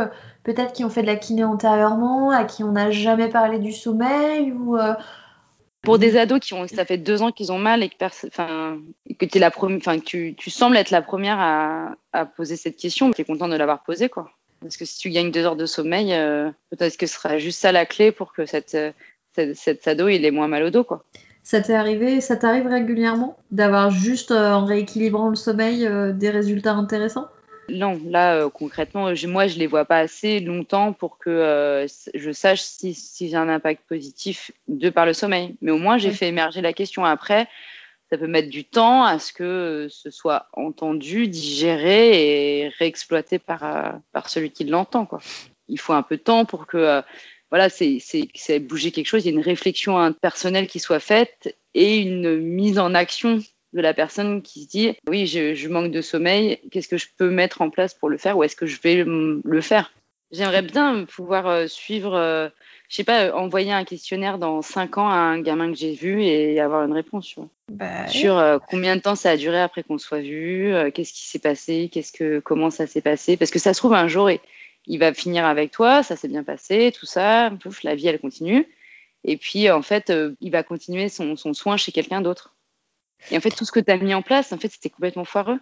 peut-être 0.49 0.73
qui 0.73 0.83
ont 0.83 0.89
fait 0.89 1.03
de 1.03 1.07
la 1.07 1.17
kiné 1.17 1.45
antérieurement, 1.45 2.31
à 2.31 2.45
qui 2.45 2.65
on 2.65 2.73
n'a 2.73 2.91
jamais 2.91 3.29
parlé 3.29 3.59
du 3.59 3.71
sommeil 3.71 4.51
ou 4.53 4.79
euh, 4.79 4.95
pour 5.83 5.99
des 5.99 6.17
ados 6.17 6.41
qui 6.41 6.55
ont, 6.55 6.67
ça 6.67 6.87
fait 6.87 6.97
deux 6.97 7.21
ans 7.21 7.33
qu'ils 7.33 7.53
ont 7.53 7.59
mal 7.59 7.83
et 7.83 7.91
que, 7.91 7.97
enfin, 8.27 8.79
que, 9.19 9.27
es 9.27 9.39
la 9.39 9.51
enfin, 9.55 9.99
tu, 9.99 10.35
tu, 10.37 10.51
sembles 10.51 10.79
être 10.79 10.91
la 10.91 11.03
première 11.03 11.39
à, 11.39 11.95
à 12.15 12.25
poser 12.25 12.57
cette 12.57 12.77
question, 12.79 13.11
tu 13.11 13.21
es 13.21 13.25
content 13.25 13.47
de 13.47 13.57
l'avoir 13.57 13.83
posée, 13.83 14.09
quoi. 14.09 14.31
Parce 14.63 14.79
que 14.79 14.87
si 14.87 14.99
tu 14.99 15.11
gagnes 15.11 15.31
deux 15.31 15.45
heures 15.45 15.55
de 15.55 15.67
sommeil, 15.67 16.15
euh, 16.15 16.51
peut-être 16.71 16.97
que 16.97 17.07
ce 17.07 17.15
sera 17.15 17.37
juste 17.37 17.61
ça 17.61 17.71
la 17.71 17.85
clé 17.85 18.11
pour 18.11 18.33
que 18.33 18.47
cette, 18.47 18.77
cette, 19.35 19.55
cette 19.55 19.87
ado 19.87 20.09
il 20.09 20.25
ait 20.25 20.31
moins 20.31 20.49
mal 20.49 20.63
au 20.63 20.71
dos, 20.71 20.83
quoi. 20.83 21.05
Ça 21.51 21.63
t'est 21.63 21.73
arrivé, 21.73 22.21
ça 22.21 22.37
t'arrive 22.37 22.67
régulièrement 22.67 23.39
d'avoir 23.51 23.91
juste 23.91 24.33
euh, 24.33 24.53
en 24.53 24.67
rééquilibrant 24.67 25.31
le 25.31 25.35
sommeil 25.35 25.89
des 26.13 26.29
résultats 26.29 26.75
intéressants? 26.75 27.29
Non, 27.71 27.99
là 28.05 28.35
euh, 28.35 28.51
concrètement, 28.51 29.11
moi 29.27 29.47
je 29.47 29.59
les 29.59 29.67
vois 29.67 29.87
pas 29.87 30.01
assez 30.01 30.41
longtemps 30.41 30.93
pour 30.93 31.17
que 31.17 31.31
euh, 31.31 31.87
je 32.15 32.33
sache 32.33 32.61
si, 32.61 32.93
si 32.93 33.31
j'ai 33.31 33.37
un 33.37 33.49
impact 33.49 33.83
positif 33.89 34.51
de 34.69 34.91
par 34.91 35.07
le 35.07 35.15
sommeil. 35.15 35.57
Mais 35.63 35.71
au 35.71 35.79
moins 35.79 35.97
j'ai 35.97 36.11
fait 36.11 36.29
émerger 36.29 36.61
la 36.61 36.75
question. 36.75 37.07
Après, 37.07 37.49
ça 38.11 38.19
peut 38.19 38.27
mettre 38.27 38.51
du 38.51 38.65
temps 38.67 39.05
à 39.05 39.19
ce 39.19 39.33
que 39.33 39.87
ce 39.89 40.11
soit 40.11 40.49
entendu, 40.53 41.29
digéré 41.29 42.65
et 42.65 42.69
réexploité 42.79 43.39
par, 43.39 43.65
euh, 43.65 43.93
par 44.13 44.29
celui 44.29 44.51
qui 44.51 44.65
l'entend. 44.65 45.07
Quoi. 45.07 45.21
Il 45.69 45.81
faut 45.81 45.95
un 45.95 46.03
peu 46.03 46.19
de 46.19 46.23
temps 46.23 46.45
pour 46.45 46.67
que 46.67 47.03
voilà, 47.51 47.69
c'est, 47.69 48.59
bouger 48.61 48.91
quelque 48.91 49.07
chose. 49.07 49.25
Il 49.25 49.31
y 49.31 49.35
a 49.35 49.39
une 49.39 49.45
réflexion 49.45 50.13
personnelle 50.21 50.67
qui 50.67 50.79
soit 50.79 51.01
faite 51.01 51.57
et 51.75 51.99
une 51.99 52.39
mise 52.39 52.79
en 52.79 52.95
action 52.95 53.41
de 53.75 53.81
la 53.81 53.95
personne 53.95 54.43
qui 54.43 54.65
se 54.65 54.69
dit 54.69 54.97
oui, 55.09 55.27
je, 55.27 55.69
manque 55.69 55.91
de 55.91 56.01
sommeil, 56.01 56.59
qu'est-ce 56.71 56.89
que 56.89 56.97
je 56.97 57.07
peux 57.17 57.31
mettre 57.31 57.63
en 57.63 57.71
place 57.71 57.95
pour 57.95 58.09
le 58.09 58.19
faire 58.19 58.37
ou 58.37 58.45
est-ce 58.45 58.57
que 58.57 58.67
je 58.67 58.81
vais 58.81 59.05
le 59.05 59.61
faire? 59.61 59.93
J'aimerais 60.31 60.63
bien 60.63 61.07
pouvoir 61.07 61.47
euh, 61.47 61.67
suivre, 61.69 62.15
euh, 62.15 62.49
je 62.91 62.97
sais 62.97 63.05
pas, 63.05 63.35
envoyer 63.35 63.73
un 63.73 63.85
questionnaire 63.85 64.37
dans 64.37 64.61
5 64.61 64.99
ans 64.99 65.09
à 65.09 65.15
un 65.15 65.41
gamin 65.41 65.73
que 65.73 65.79
j'ai 65.79 65.95
vu 65.95 66.23
et 66.23 66.61
avoir 66.61 66.85
une 66.85 66.93
réponse 66.93 67.25
sur, 67.25 67.47
bah 67.73 68.07
sur 68.09 68.37
euh, 68.37 68.59
combien 68.69 68.97
de 68.97 69.01
temps 69.01 69.15
ça 69.15 69.31
a 69.31 69.37
duré 69.39 69.59
après 69.59 69.83
qu'on 69.83 69.97
soit 69.97 70.21
vu, 70.21 70.75
qu'est-ce 70.93 71.15
qui 71.15 71.27
s'est 71.27 71.39
passé, 71.39 71.89
qu'est-ce 71.91 72.13
que, 72.13 72.41
comment 72.41 72.69
ça 72.69 72.87
s'est 72.87 73.01
passé? 73.01 73.39
Parce 73.39 73.51
que 73.51 73.59
ça 73.59 73.73
se 73.73 73.79
trouve 73.79 73.95
un 73.95 74.09
jour, 74.09 74.29
il 74.89 74.99
va 74.99 75.15
finir 75.15 75.47
avec 75.47 75.71
toi, 75.71 76.03
ça 76.03 76.17
s'est 76.17 76.29
bien 76.29 76.43
passé, 76.43 76.93
tout 76.99 77.07
ça, 77.07 77.53
pouf, 77.63 77.85
la 77.85 77.95
vie 77.95 78.09
elle 78.09 78.21
continue. 78.21 78.67
Et 79.25 79.37
puis 79.37 79.71
en 79.71 79.83
fait, 79.83 80.13
il 80.41 80.51
va 80.51 80.63
continuer 80.63 81.09
son 81.09 81.37
soin 81.37 81.77
chez 81.77 81.93
quelqu'un 81.93 82.21
d'autre. 82.21 82.57
Et 83.31 83.37
en 83.37 83.41
fait, 83.41 83.51
tout 83.51 83.65
ce 83.65 83.73
que 83.73 83.81
tu 83.81 83.91
as 83.91 83.97
mis 83.97 84.15
en 84.15 84.23
place, 84.23 84.53
en 84.53 84.59
fait, 84.59 84.69
c'était 84.69 84.91
complètement 84.91 85.25
foireux. 85.25 85.61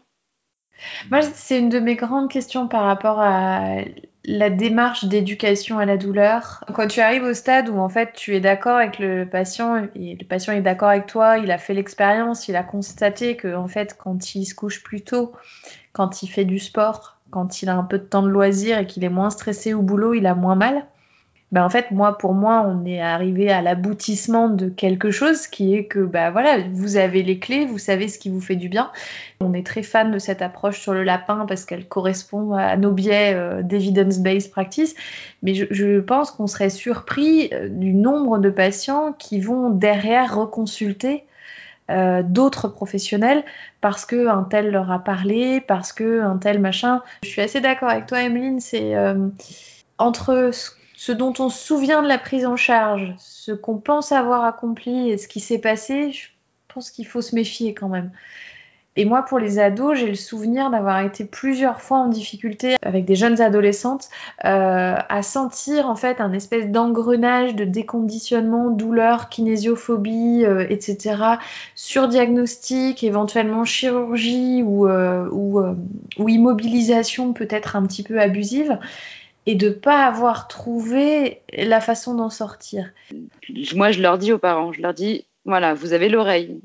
Moi, 1.10 1.22
c'est 1.22 1.58
une 1.58 1.68
de 1.68 1.80
mes 1.80 1.94
grandes 1.94 2.30
questions 2.30 2.68
par 2.68 2.84
rapport 2.84 3.18
à 3.20 3.76
la 4.24 4.50
démarche 4.50 5.04
d'éducation 5.04 5.78
à 5.78 5.86
la 5.86 5.96
douleur. 5.96 6.64
Quand 6.74 6.86
tu 6.86 7.00
arrives 7.00 7.22
au 7.22 7.32
stade 7.32 7.68
où 7.68 7.78
en 7.78 7.88
fait 7.88 8.12
tu 8.12 8.34
es 8.34 8.40
d'accord 8.40 8.76
avec 8.76 8.98
le 8.98 9.24
patient 9.28 9.88
et 9.94 10.16
le 10.16 10.24
patient 10.26 10.52
est 10.52 10.60
d'accord 10.60 10.88
avec 10.88 11.06
toi, 11.06 11.38
il 11.38 11.50
a 11.50 11.58
fait 11.58 11.74
l'expérience, 11.74 12.48
il 12.48 12.56
a 12.56 12.62
constaté 12.62 13.36
que 13.36 13.54
en 13.54 13.68
fait 13.68 13.96
quand 13.96 14.34
il 14.34 14.44
se 14.44 14.54
couche 14.54 14.82
plus 14.82 15.02
tôt, 15.02 15.32
quand 15.92 16.22
il 16.22 16.28
fait 16.28 16.44
du 16.44 16.58
sport, 16.58 17.15
quand 17.30 17.62
il 17.62 17.68
a 17.68 17.76
un 17.76 17.84
peu 17.84 17.98
de 17.98 18.04
temps 18.04 18.22
de 18.22 18.28
loisir 18.28 18.78
et 18.78 18.86
qu'il 18.86 19.04
est 19.04 19.08
moins 19.08 19.30
stressé 19.30 19.74
au 19.74 19.82
boulot, 19.82 20.14
il 20.14 20.26
a 20.26 20.34
moins 20.34 20.54
mal. 20.56 20.86
Ben, 21.52 21.64
en 21.64 21.70
fait, 21.70 21.92
moi, 21.92 22.18
pour 22.18 22.34
moi, 22.34 22.66
on 22.66 22.84
est 22.84 23.00
arrivé 23.00 23.52
à 23.52 23.62
l'aboutissement 23.62 24.48
de 24.48 24.68
quelque 24.68 25.12
chose 25.12 25.46
qui 25.46 25.76
est 25.76 25.84
que, 25.84 26.00
bah 26.00 26.32
voilà, 26.32 26.58
vous 26.72 26.96
avez 26.96 27.22
les 27.22 27.38
clés, 27.38 27.66
vous 27.66 27.78
savez 27.78 28.08
ce 28.08 28.18
qui 28.18 28.30
vous 28.30 28.40
fait 28.40 28.56
du 28.56 28.68
bien. 28.68 28.90
On 29.40 29.54
est 29.54 29.64
très 29.64 29.84
fan 29.84 30.10
de 30.10 30.18
cette 30.18 30.42
approche 30.42 30.80
sur 30.80 30.92
le 30.92 31.04
lapin 31.04 31.46
parce 31.46 31.64
qu'elle 31.64 31.86
correspond 31.86 32.52
à 32.54 32.76
nos 32.76 32.90
biais 32.90 33.32
euh, 33.34 33.62
d'evidence-based 33.62 34.50
practice. 34.50 34.96
Mais 35.44 35.54
je, 35.54 36.00
pense 36.00 36.32
qu'on 36.32 36.48
serait 36.48 36.70
surpris 36.70 37.50
euh, 37.52 37.68
du 37.68 37.94
nombre 37.94 38.38
de 38.38 38.50
patients 38.50 39.12
qui 39.12 39.40
vont 39.40 39.70
derrière 39.70 40.36
reconsulter 40.36 41.24
euh, 41.90 42.22
d'autres 42.22 42.68
professionnels 42.68 43.44
parce 43.80 44.04
que 44.04 44.28
un 44.28 44.42
tel 44.42 44.70
leur 44.70 44.90
a 44.90 44.98
parlé, 44.98 45.60
parce 45.60 45.92
que 45.92 46.20
un 46.22 46.38
tel 46.38 46.60
machin. 46.60 47.02
Je 47.22 47.28
suis 47.28 47.42
assez 47.42 47.60
d'accord 47.60 47.90
avec 47.90 48.06
toi, 48.06 48.22
Emeline. 48.22 48.60
C'est 48.60 48.94
entre 49.98 50.50
ce 50.52 50.70
ce 50.96 51.12
dont 51.12 51.34
on 51.38 51.50
se 51.50 51.64
souvient 51.64 52.02
de 52.02 52.08
la 52.08 52.18
prise 52.18 52.46
en 52.46 52.56
charge, 52.56 53.14
ce 53.18 53.52
qu'on 53.52 53.76
pense 53.76 54.12
avoir 54.12 54.44
accompli 54.44 55.10
et 55.10 55.18
ce 55.18 55.28
qui 55.28 55.40
s'est 55.40 55.60
passé, 55.60 56.10
je 56.10 56.28
pense 56.68 56.90
qu'il 56.90 57.06
faut 57.06 57.20
se 57.20 57.34
méfier 57.34 57.74
quand 57.74 57.90
même. 57.90 58.10
Et 58.96 59.04
moi, 59.04 59.22
pour 59.22 59.38
les 59.38 59.58
ados, 59.58 59.98
j'ai 59.98 60.06
le 60.06 60.14
souvenir 60.14 60.70
d'avoir 60.70 61.00
été 61.00 61.24
plusieurs 61.24 61.80
fois 61.82 61.98
en 61.98 62.08
difficulté 62.08 62.76
avec 62.82 63.04
des 63.04 63.14
jeunes 63.14 63.40
adolescentes 63.40 64.08
euh, 64.44 64.94
à 65.08 65.22
sentir 65.22 65.88
en 65.88 65.96
fait 65.96 66.20
un 66.20 66.32
espèce 66.32 66.68
d'engrenage 66.68 67.54
de 67.54 67.64
déconditionnement, 67.64 68.70
douleur, 68.70 69.28
kinésiophobie, 69.28 70.44
euh, 70.44 70.66
etc. 70.70 71.16
Sur 71.74 72.08
diagnostic, 72.08 73.04
éventuellement 73.04 73.64
chirurgie 73.64 74.62
ou, 74.62 74.88
euh, 74.88 75.28
ou, 75.30 75.60
ou 76.18 76.28
immobilisation 76.28 77.34
peut-être 77.34 77.76
un 77.76 77.86
petit 77.86 78.02
peu 78.02 78.18
abusive 78.18 78.78
et 79.46 79.54
de 79.54 79.70
pas 79.70 80.04
avoir 80.04 80.48
trouvé 80.48 81.40
la 81.56 81.80
façon 81.80 82.14
d'en 82.14 82.30
sortir. 82.30 82.90
Moi, 83.74 83.92
je 83.92 84.02
leur 84.02 84.18
dis 84.18 84.32
aux 84.32 84.38
parents, 84.38 84.72
je 84.72 84.82
leur 84.82 84.92
dis, 84.92 85.24
voilà, 85.46 85.74
vous 85.74 85.92
avez 85.92 86.08
l'oreille. 86.08 86.60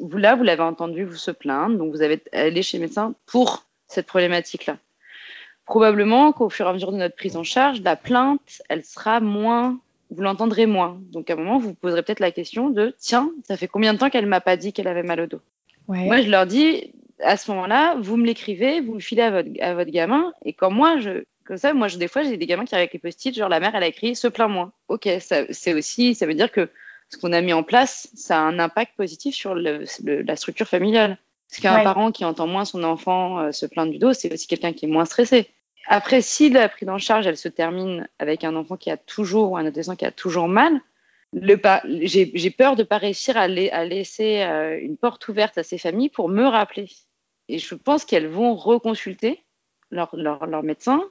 Vous 0.00 0.16
là, 0.16 0.34
vous 0.34 0.42
l'avez 0.42 0.62
entendu 0.62 1.04
vous 1.04 1.16
se 1.16 1.30
plaindre, 1.30 1.76
donc 1.76 1.92
vous 1.92 2.02
avez 2.02 2.22
allé 2.32 2.62
chez 2.62 2.78
le 2.78 2.82
médecin 2.82 3.14
pour 3.26 3.66
cette 3.88 4.06
problématique-là. 4.06 4.78
Probablement 5.66 6.32
qu'au 6.32 6.48
fur 6.48 6.66
et 6.66 6.70
à 6.70 6.72
mesure 6.72 6.92
de 6.92 6.96
notre 6.96 7.14
prise 7.14 7.36
en 7.36 7.44
charge, 7.44 7.82
la 7.82 7.94
plainte, 7.94 8.62
elle 8.70 8.84
sera 8.84 9.20
moins, 9.20 9.78
vous 10.10 10.22
l'entendrez 10.22 10.64
moins. 10.64 10.98
Donc 11.12 11.28
à 11.28 11.34
un 11.34 11.36
moment, 11.36 11.58
vous 11.58 11.68
vous 11.68 11.74
poserez 11.74 12.02
peut-être 12.02 12.20
la 12.20 12.32
question 12.32 12.70
de, 12.70 12.94
tiens, 12.98 13.30
ça 13.44 13.58
fait 13.58 13.68
combien 13.68 13.92
de 13.92 13.98
temps 13.98 14.08
qu'elle 14.08 14.26
m'a 14.26 14.40
pas 14.40 14.56
dit 14.56 14.72
qu'elle 14.72 14.88
avait 14.88 15.02
mal 15.02 15.20
au 15.20 15.26
dos? 15.26 15.40
Moi, 15.88 16.22
je 16.22 16.30
leur 16.30 16.46
dis, 16.46 16.94
à 17.20 17.36
ce 17.36 17.50
moment-là, 17.50 17.96
vous 18.00 18.16
me 18.16 18.24
l'écrivez, 18.24 18.80
vous 18.80 18.94
le 18.94 19.00
filez 19.00 19.22
à 19.22 19.30
votre, 19.30 19.50
à 19.60 19.74
votre 19.74 19.90
gamin, 19.90 20.32
et 20.44 20.54
quand 20.54 20.70
moi, 20.70 20.98
je, 20.98 21.24
comme 21.44 21.58
ça, 21.58 21.74
moi, 21.74 21.88
je, 21.88 21.98
des 21.98 22.08
fois, 22.08 22.22
j'ai 22.22 22.38
des 22.38 22.46
gamins 22.46 22.64
qui 22.64 22.74
arrivent 22.74 22.84
avec 22.84 22.94
les 22.94 22.98
post-it, 22.98 23.34
genre 23.34 23.50
la 23.50 23.60
mère, 23.60 23.74
elle 23.74 23.82
a 23.82 23.88
écrit 23.88 24.16
se 24.16 24.28
plaint 24.28 24.50
moins. 24.50 24.72
Ok, 24.88 25.06
ça, 25.20 25.42
c'est 25.50 25.74
aussi, 25.74 26.14
ça 26.14 26.24
veut 26.24 26.34
dire 26.34 26.50
que 26.50 26.70
ce 27.12 27.18
qu'on 27.18 27.32
a 27.32 27.40
mis 27.42 27.52
en 27.52 27.62
place, 27.62 28.08
ça 28.14 28.38
a 28.38 28.40
un 28.40 28.58
impact 28.58 28.96
positif 28.96 29.34
sur 29.34 29.54
le, 29.54 29.84
la 30.02 30.36
structure 30.36 30.66
familiale. 30.66 31.18
Parce 31.50 31.60
qu'un 31.60 31.84
parent 31.84 32.10
qui 32.10 32.24
entend 32.24 32.46
moins 32.46 32.64
son 32.64 32.82
enfant 32.82 33.38
euh, 33.38 33.52
se 33.52 33.66
plaindre 33.66 33.92
du 33.92 33.98
dos, 33.98 34.14
c'est 34.14 34.32
aussi 34.32 34.46
quelqu'un 34.46 34.72
qui 34.72 34.86
est 34.86 34.88
moins 34.88 35.04
stressé. 35.04 35.50
Après, 35.86 36.22
si 36.22 36.48
la 36.48 36.68
prise 36.70 36.88
en 36.88 36.96
charge, 36.96 37.26
elle 37.26 37.36
se 37.36 37.48
termine 37.48 38.08
avec 38.18 38.44
un 38.44 38.56
enfant 38.56 38.76
qui 38.76 38.90
a 38.90 38.96
toujours 38.96 39.52
ou 39.52 39.56
un 39.58 39.66
adolescent 39.66 39.96
qui 39.96 40.06
a 40.06 40.10
toujours 40.10 40.48
mal, 40.48 40.80
j'ai 41.34 42.50
peur 42.50 42.76
de 42.76 42.82
ne 42.82 42.86
pas 42.86 42.98
réussir 42.98 43.36
à, 43.36 43.42
à 43.42 43.84
laisser 43.84 44.42
euh, 44.42 44.78
une 44.80 44.96
porte 44.96 45.28
ouverte 45.28 45.58
à 45.58 45.62
ces 45.62 45.78
familles 45.78 46.08
pour 46.08 46.28
me 46.28 46.46
rappeler. 46.46 46.88
Et 47.48 47.58
je 47.58 47.74
pense 47.74 48.06
qu'elles 48.06 48.28
vont 48.28 48.54
reconsulter 48.54 49.44
leur, 49.90 50.14
leur, 50.16 50.46
leur, 50.46 50.62
médecin, 50.62 51.02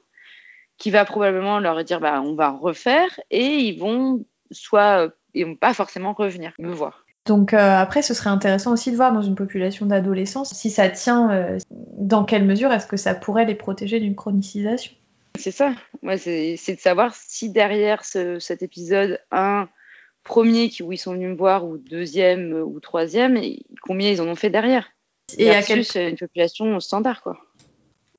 qui 0.78 0.90
va 0.90 1.06
probablement 1.06 1.60
leur 1.60 1.84
dire 1.84 2.00
bah, 2.00 2.22
on 2.22 2.34
va 2.34 2.50
refaire, 2.50 3.20
et 3.30 3.46
ils 3.46 3.78
vont 3.78 4.26
soit, 4.52 5.12
ils 5.34 5.46
vont 5.46 5.56
pas 5.56 5.74
forcément 5.74 6.14
revenir 6.14 6.54
me 6.60 6.72
voir. 6.72 7.06
Donc 7.26 7.54
euh, 7.54 7.78
après, 7.78 8.02
ce 8.02 8.14
serait 8.14 8.30
intéressant 8.30 8.74
aussi 8.74 8.92
de 8.92 8.96
voir 8.96 9.14
dans 9.14 9.22
une 9.22 9.36
population 9.36 9.86
d'adolescents 9.86 10.44
si 10.44 10.70
ça 10.70 10.90
tient, 10.90 11.32
euh, 11.32 11.58
dans 11.70 12.24
quelle 12.24 12.46
mesure 12.46 12.72
est-ce 12.72 12.88
que 12.88 12.98
ça 12.98 13.14
pourrait 13.14 13.46
les 13.46 13.56
protéger 13.56 14.00
d'une 14.00 14.16
chronicisation? 14.16 14.94
C'est 15.38 15.52
ça, 15.52 15.74
Moi, 16.02 16.18
c'est 16.18 16.56
de 16.56 16.80
savoir 16.80 17.16
si 17.16 17.50
derrière 17.50 18.04
cet 18.04 18.62
épisode, 18.64 19.20
un 19.32 19.70
premier 20.24 20.70
qui, 20.70 20.84
où 20.84 20.92
ils 20.92 20.98
sont 20.98 21.14
venus 21.14 21.30
me 21.30 21.36
voir, 21.36 21.66
ou 21.66 21.78
deuxième 21.78 22.54
ou 22.54 22.80
troisième, 22.80 23.38
et 23.38 23.64
combien 23.82 24.12
ils 24.12 24.22
en 24.22 24.28
ont 24.28 24.36
fait 24.36 24.50
derrière. 24.50 24.90
Et 25.38 25.50
à 25.52 25.64
quelle... 25.64 25.86
une 25.96 26.18
population 26.18 26.80
standard, 26.82 27.22
quoi 27.22 27.38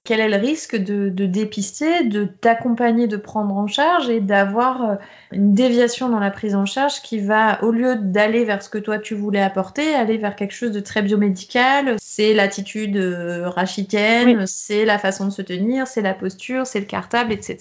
quel 0.05 0.19
est 0.19 0.29
le 0.29 0.37
risque 0.37 0.75
de, 0.75 1.11
dépister, 1.11 2.03
de 2.05 2.25
t'accompagner, 2.25 3.07
de 3.07 3.17
prendre 3.17 3.55
en 3.55 3.69
charge 3.69 4.09
et 4.09 4.21
d'avoir 4.21 4.83
euh, 4.83 4.95
une 5.31 5.55
déviation 5.55 6.09
dans 6.09 6.19
la 6.19 6.33
prise 6.33 6.57
en 6.57 6.67
charge 6.67 7.03
qui 7.03 7.21
va, 7.21 7.63
au 7.63 7.71
lieu 7.71 7.95
d'aller 7.97 8.45
vers 8.45 8.63
ce 8.63 8.69
que 8.69 8.79
toi 8.79 8.99
tu 8.99 9.15
voulais 9.15 9.41
apporter, 9.41 9.95
aller 9.95 10.19
vers 10.19 10.35
quelque 10.35 10.55
chose 10.55 10.73
de 10.73 10.81
très 10.81 11.03
biomédical. 11.03 11.97
C'est 12.01 12.35
l'attitude 12.35 12.97
euh, 12.97 13.49
rachitienne, 13.49 14.45
c'est 14.47 14.85
la 14.85 14.99
façon 14.99 15.27
de 15.27 15.31
se 15.31 15.43
tenir, 15.43 15.87
c'est 15.87 16.03
la 16.03 16.15
posture, 16.15 16.67
c'est 16.67 16.81
le 16.81 16.87
cartable, 16.87 17.33
etc. 17.33 17.59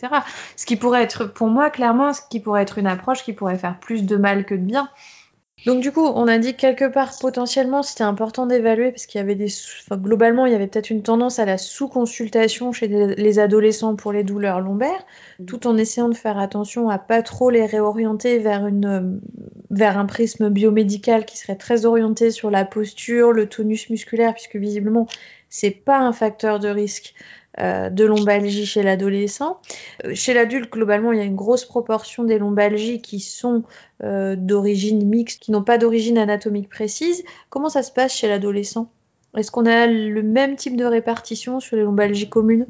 Ce 0.55 0.65
qui 0.65 0.77
pourrait 0.77 1.03
être, 1.03 1.25
pour 1.25 1.47
moi, 1.47 1.69
clairement, 1.69 2.11
ce 2.11 2.21
qui 2.27 2.39
pourrait 2.39 2.63
être 2.63 2.79
une 2.79 2.87
approche 2.87 3.23
qui 3.23 3.33
pourrait 3.33 3.57
faire 3.57 3.79
plus 3.79 4.03
de 4.03 4.15
mal 4.15 4.45
que 4.45 4.55
de 4.55 4.61
bien. 4.61 4.89
Donc 5.65 5.81
du 5.81 5.91
coup, 5.91 6.05
on 6.05 6.27
a 6.27 6.39
dit 6.39 6.55
quelque 6.55 6.85
part 6.85 7.11
potentiellement 7.19 7.83
c'était 7.83 8.03
important 8.03 8.47
d'évaluer 8.47 8.91
parce 8.91 9.05
qu'il 9.05 9.19
y 9.19 9.21
avait 9.21 9.35
des 9.35 9.47
globalement 9.91 10.45
il 10.45 10.51
y 10.51 10.55
avait 10.55 10.67
peut-être 10.67 10.89
une 10.89 11.03
tendance 11.03 11.37
à 11.37 11.45
la 11.45 11.57
sous-consultation 11.57 12.71
chez 12.71 12.87
les 12.87 13.39
adolescents 13.39 13.95
pour 13.95 14.11
les 14.11 14.23
douleurs 14.23 14.59
lombaires, 14.59 15.05
mmh. 15.39 15.45
tout 15.45 15.67
en 15.67 15.77
essayant 15.77 16.09
de 16.09 16.15
faire 16.15 16.39
attention 16.39 16.89
à 16.89 16.97
pas 16.97 17.21
trop 17.21 17.49
les 17.49 17.65
réorienter 17.65 18.39
vers 18.39 18.65
une 18.65 18.85
euh, 18.85 19.19
vers 19.69 19.97
un 19.97 20.05
prisme 20.05 20.49
biomédical 20.49 21.25
qui 21.25 21.37
serait 21.37 21.55
très 21.55 21.85
orienté 21.85 22.31
sur 22.31 22.49
la 22.49 22.65
posture, 22.65 23.31
le 23.31 23.47
tonus 23.47 23.89
musculaire 23.89 24.33
puisque 24.33 24.55
visiblement 24.55 25.07
c'est 25.49 25.71
pas 25.71 25.99
un 25.99 26.13
facteur 26.13 26.59
de 26.59 26.69
risque 26.69 27.13
euh, 27.59 27.89
de 27.89 28.05
lombalgie 28.05 28.65
chez 28.65 28.81
l'adolescent. 28.81 29.59
Euh, 30.05 30.15
chez 30.15 30.33
l'adulte, 30.33 30.71
globalement, 30.71 31.11
il 31.11 31.17
y 31.17 31.21
a 31.21 31.25
une 31.25 31.35
grosse 31.35 31.65
proportion 31.65 32.23
des 32.23 32.37
lombalgies 32.37 33.01
qui 33.01 33.19
sont 33.19 33.63
euh, 34.03 34.37
d'origine 34.37 35.05
mixte, 35.05 35.43
qui 35.43 35.51
n'ont 35.51 35.63
pas 35.63 35.77
d'origine 35.77 36.17
anatomique 36.17 36.69
précise. 36.69 37.25
Comment 37.49 37.67
ça 37.67 37.83
se 37.83 37.91
passe 37.91 38.15
chez 38.15 38.29
l'adolescent? 38.29 38.89
Est-ce 39.35 39.51
qu'on 39.51 39.65
a 39.65 39.85
le 39.87 40.23
même 40.23 40.55
type 40.55 40.77
de 40.77 40.85
répartition 40.85 41.59
sur 41.59 41.75
les 41.75 41.83
lombalgies 41.83 42.29
communes? 42.29 42.67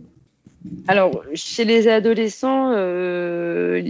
Alors, 0.87 1.23
chez 1.35 1.63
les 1.63 1.87
adolescents, 1.87 2.71
les 2.71 3.83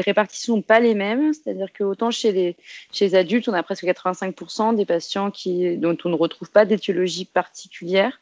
répartitions 0.00 0.56
ne 0.56 0.60
sont 0.60 0.62
pas 0.62 0.80
les 0.80 0.94
mêmes. 0.94 1.32
C'est-à-dire 1.32 1.72
que 1.72 1.84
autant 1.84 2.10
chez 2.10 2.56
les, 3.00 3.14
adultes, 3.14 3.48
on 3.48 3.54
a 3.54 3.62
presque 3.62 3.84
85% 3.84 4.76
des 4.76 4.84
patients 4.84 5.30
dont 5.76 5.96
on 6.04 6.08
ne 6.10 6.16
retrouve 6.16 6.50
pas 6.50 6.66
d'étiologie 6.66 7.24
particulière. 7.24 8.20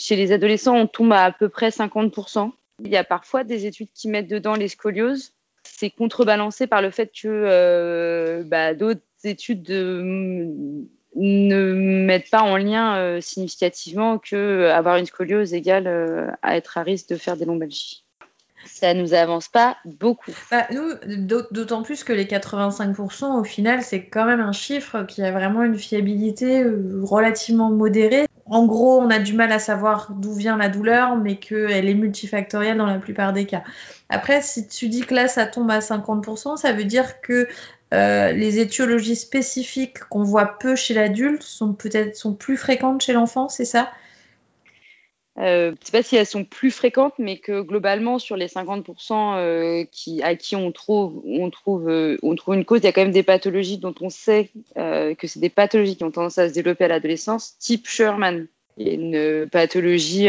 Chez 0.00 0.16
les 0.16 0.32
adolescents, 0.32 0.74
on 0.74 0.86
tombe 0.86 1.12
à 1.12 1.24
à 1.24 1.30
peu 1.30 1.50
près 1.50 1.68
50%. 1.68 2.52
Il 2.82 2.90
y 2.90 2.96
a 2.96 3.04
parfois 3.04 3.44
des 3.44 3.66
études 3.66 3.90
qui 3.94 4.08
mettent 4.08 4.30
dedans 4.30 4.54
les 4.54 4.68
scolioses. 4.68 5.34
C'est 5.62 5.90
contrebalancé 5.90 6.66
par 6.66 6.80
le 6.80 6.90
fait 6.90 7.08
que 7.08 7.28
euh, 7.28 8.42
bah, 8.46 8.72
d'autres 8.72 9.02
études 9.24 9.68
ne 9.68 10.86
mettent 11.74 12.30
pas 12.30 12.40
en 12.40 12.56
lien 12.56 12.96
euh, 12.96 13.20
significativement 13.20 14.16
que 14.16 14.36
euh, 14.36 14.74
avoir 14.74 14.96
une 14.96 15.04
scoliose 15.04 15.52
égale 15.52 16.34
à 16.40 16.56
être 16.56 16.78
à 16.78 16.82
risque 16.82 17.10
de 17.10 17.16
faire 17.16 17.36
des 17.36 17.44
lombalgies 17.44 18.02
ça 18.66 18.92
nous 18.92 19.14
avance 19.14 19.48
pas 19.48 19.78
beaucoup. 19.86 20.32
Bah, 20.50 20.66
nous, 20.70 20.92
d'autant 21.50 21.82
plus 21.82 22.04
que 22.04 22.12
les 22.12 22.26
85%, 22.26 23.40
au 23.40 23.44
final, 23.44 23.82
c'est 23.82 24.04
quand 24.04 24.26
même 24.26 24.40
un 24.40 24.52
chiffre 24.52 25.04
qui 25.04 25.22
a 25.22 25.32
vraiment 25.32 25.62
une 25.62 25.78
fiabilité 25.78 26.62
relativement 27.02 27.70
modérée. 27.70 28.26
En 28.50 28.66
gros, 28.66 29.00
on 29.00 29.10
a 29.10 29.20
du 29.20 29.32
mal 29.32 29.52
à 29.52 29.60
savoir 29.60 30.12
d'où 30.12 30.34
vient 30.34 30.56
la 30.56 30.68
douleur, 30.68 31.16
mais 31.16 31.36
qu'elle 31.36 31.88
est 31.88 31.94
multifactorielle 31.94 32.76
dans 32.76 32.86
la 32.86 32.98
plupart 32.98 33.32
des 33.32 33.46
cas. 33.46 33.62
Après, 34.08 34.42
si 34.42 34.66
tu 34.66 34.88
dis 34.88 35.02
que 35.02 35.14
là, 35.14 35.28
ça 35.28 35.46
tombe 35.46 35.70
à 35.70 35.78
50%, 35.78 36.56
ça 36.56 36.72
veut 36.72 36.84
dire 36.84 37.20
que 37.20 37.46
euh, 37.94 38.32
les 38.32 38.58
étiologies 38.58 39.16
spécifiques 39.16 40.00
qu'on 40.00 40.24
voit 40.24 40.58
peu 40.58 40.74
chez 40.74 40.94
l'adulte 40.94 41.42
sont 41.42 41.74
peut-être 41.74 42.30
plus 42.32 42.56
fréquentes 42.56 43.02
chez 43.02 43.12
l'enfant, 43.12 43.48
c'est 43.48 43.64
ça? 43.64 43.88
Euh, 45.40 45.68
je 45.68 45.70
ne 45.70 45.76
sais 45.84 45.92
pas 45.92 46.02
si 46.02 46.16
elles 46.16 46.26
sont 46.26 46.44
plus 46.44 46.70
fréquentes, 46.70 47.14
mais 47.18 47.38
que 47.38 47.62
globalement, 47.62 48.18
sur 48.18 48.36
les 48.36 48.48
50% 48.48 49.36
euh, 49.36 49.84
à 50.22 50.34
qui 50.34 50.54
euh, 50.54 50.58
on 50.58 50.70
trouve 50.70 51.22
une 51.28 52.64
cause, 52.64 52.80
il 52.80 52.84
y 52.84 52.88
a 52.88 52.92
quand 52.92 53.00
même 53.02 53.10
des 53.10 53.22
pathologies 53.22 53.78
dont 53.78 53.94
on 54.00 54.10
sait 54.10 54.50
que 54.76 55.26
c'est 55.26 55.40
des 55.40 55.48
pathologies 55.48 55.96
qui 55.96 56.04
ont 56.04 56.10
tendance 56.10 56.38
à 56.38 56.48
se 56.48 56.54
développer 56.54 56.84
à 56.84 56.88
l'adolescence, 56.88 57.56
type 57.58 57.88
Sherman. 57.88 58.48
Il 58.76 58.86
y 58.86 58.90
a 58.90 58.94
une 58.94 59.48
pathologie 59.48 60.28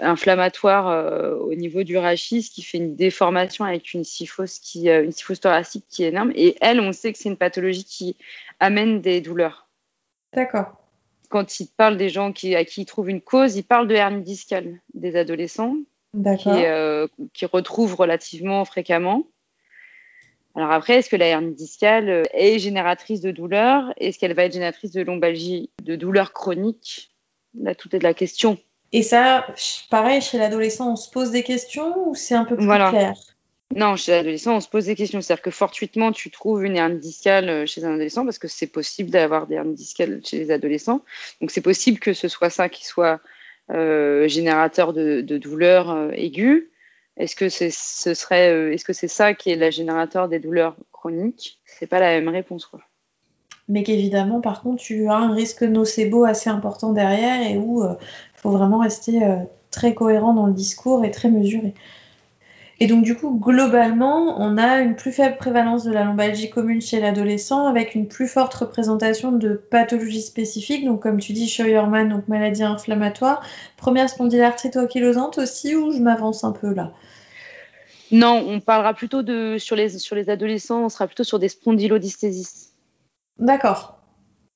inflammatoire 0.00 1.40
au 1.40 1.54
niveau 1.54 1.82
du 1.82 1.96
rachis 1.96 2.48
qui 2.52 2.62
fait 2.62 2.78
une 2.78 2.94
déformation 2.96 3.64
avec 3.64 3.92
une 3.92 4.04
syphose, 4.04 4.60
une 4.74 5.12
syphose 5.12 5.40
thoracique 5.40 5.84
qui 5.88 6.04
est 6.04 6.08
énorme. 6.08 6.32
Et 6.34 6.56
elle, 6.60 6.80
on 6.80 6.92
sait 6.92 7.12
que 7.12 7.18
c'est 7.18 7.28
une 7.28 7.36
pathologie 7.36 7.84
qui 7.84 8.16
amène 8.58 9.00
des 9.00 9.20
douleurs. 9.20 9.68
D'accord 10.32 10.79
quand 11.30 11.60
il 11.60 11.68
parle 11.68 11.96
des 11.96 12.10
gens 12.10 12.32
qui, 12.32 12.54
à 12.54 12.64
qui 12.64 12.82
ils 12.82 12.86
trouvent 12.86 13.08
une 13.08 13.22
cause, 13.22 13.56
il 13.56 13.62
parle 13.62 13.88
de 13.88 13.94
hernie 13.94 14.22
discale 14.22 14.80
des 14.92 15.16
adolescents 15.16 15.76
qui, 16.12 16.48
euh, 16.48 17.06
qui, 17.32 17.46
retrouvent 17.46 17.94
relativement 17.94 18.64
fréquemment. 18.64 19.24
Alors 20.56 20.72
après, 20.72 20.94
est-ce 20.94 21.08
que 21.08 21.16
la 21.16 21.26
hernie 21.26 21.54
discale 21.54 22.24
est 22.34 22.58
génératrice 22.58 23.20
de 23.20 23.30
douleur 23.30 23.94
Est-ce 23.96 24.18
qu'elle 24.18 24.34
va 24.34 24.44
être 24.44 24.52
génératrice 24.52 24.90
de 24.90 25.02
lombalgie, 25.02 25.70
de 25.84 25.94
douleur 25.94 26.32
chronique 26.32 27.12
Là, 27.58 27.74
tout 27.74 27.94
est 27.94 28.00
de 28.00 28.04
la 28.04 28.14
question. 28.14 28.58
Et 28.92 29.02
ça, 29.02 29.46
pareil, 29.88 30.20
chez 30.20 30.38
l'adolescent, 30.38 30.92
on 30.92 30.96
se 30.96 31.10
pose 31.10 31.30
des 31.30 31.44
questions 31.44 32.08
ou 32.08 32.14
c'est 32.16 32.34
un 32.34 32.44
peu 32.44 32.56
plus 32.56 32.66
clair? 32.66 33.14
Non, 33.76 33.94
chez 33.94 34.10
l'adolescent, 34.10 34.56
on 34.56 34.60
se 34.60 34.68
pose 34.68 34.86
des 34.86 34.96
questions. 34.96 35.20
C'est-à-dire 35.20 35.42
que 35.42 35.52
fortuitement, 35.52 36.10
tu 36.10 36.30
trouves 36.30 36.64
une 36.64 36.76
hernie 36.76 36.98
discale 36.98 37.48
euh, 37.48 37.66
chez 37.66 37.84
un 37.84 37.90
adolescent 37.94 38.24
parce 38.24 38.38
que 38.38 38.48
c'est 38.48 38.66
possible 38.66 39.10
d'avoir 39.10 39.46
des 39.46 39.54
hernies 39.54 39.74
discales 39.74 40.20
chez 40.24 40.38
les 40.38 40.50
adolescents. 40.50 41.02
Donc, 41.40 41.52
c'est 41.52 41.60
possible 41.60 42.00
que 42.00 42.12
ce 42.12 42.26
soit 42.26 42.50
ça 42.50 42.68
qui 42.68 42.84
soit 42.84 43.20
euh, 43.70 44.26
générateur 44.26 44.92
de, 44.92 45.20
douleurs 45.20 45.90
euh, 45.90 46.10
aiguës. 46.12 46.64
Est-ce 47.16 47.36
que 47.36 47.48
c'est 47.48 47.70
ce 47.70 48.14
serait, 48.14 48.72
est-ce 48.72 48.84
que 48.84 48.92
c'est 48.92 49.08
ça 49.08 49.34
qui 49.34 49.50
est 49.50 49.56
le 49.56 49.70
générateur 49.70 50.28
des 50.28 50.40
douleurs 50.40 50.74
chroniques? 50.90 51.60
C'est 51.64 51.86
pas 51.86 52.00
la 52.00 52.08
même 52.08 52.28
réponse, 52.28 52.66
quoi. 52.66 52.80
Mais 53.68 53.84
qu'évidemment, 53.84 54.40
par 54.40 54.62
contre, 54.62 54.82
tu 54.82 55.08
as 55.08 55.16
un 55.16 55.32
risque 55.32 55.62
nocebo 55.62 56.24
assez 56.24 56.50
important 56.50 56.92
derrière 56.92 57.46
et 57.48 57.56
où 57.56 57.84
il 57.84 58.40
faut 58.40 58.50
vraiment 58.50 58.78
rester 58.78 59.20
très 59.70 59.94
cohérent 59.94 60.34
dans 60.34 60.46
le 60.46 60.54
discours 60.54 61.04
et 61.04 61.10
très 61.10 61.30
mesuré. 61.30 61.74
Et 62.82 62.86
donc 62.86 63.04
du 63.04 63.14
coup, 63.14 63.38
globalement, 63.38 64.40
on 64.40 64.56
a 64.56 64.80
une 64.80 64.96
plus 64.96 65.12
faible 65.12 65.36
prévalence 65.36 65.84
de 65.84 65.92
la 65.92 66.02
lombalgie 66.02 66.48
commune 66.48 66.80
chez 66.80 66.98
l'adolescent 66.98 67.66
avec 67.66 67.94
une 67.94 68.08
plus 68.08 68.26
forte 68.26 68.54
représentation 68.54 69.32
de 69.32 69.52
pathologies 69.54 70.22
spécifiques, 70.22 70.86
donc 70.86 71.02
comme 71.02 71.20
tu 71.20 71.34
dis, 71.34 71.46
Scheuermann, 71.46 72.08
donc 72.08 72.26
maladie 72.26 72.62
inflammatoire, 72.62 73.44
première 73.76 74.08
spondylarthrite 74.08 74.78
ankylosante 74.78 75.36
aussi, 75.36 75.76
ou 75.76 75.92
je 75.92 75.98
m'avance 75.98 76.42
un 76.42 76.52
peu 76.52 76.72
là? 76.72 76.92
Non, 78.12 78.42
on 78.48 78.60
parlera 78.60 78.94
plutôt 78.94 79.22
de 79.22 79.56
sur 79.58 79.76
les, 79.76 79.98
sur 79.98 80.16
les 80.16 80.30
adolescents, 80.30 80.84
on 80.84 80.88
sera 80.88 81.06
plutôt 81.06 81.22
sur 81.22 81.38
des 81.38 81.50
spondylodysthésies. 81.50 82.70
D'accord. 83.38 83.99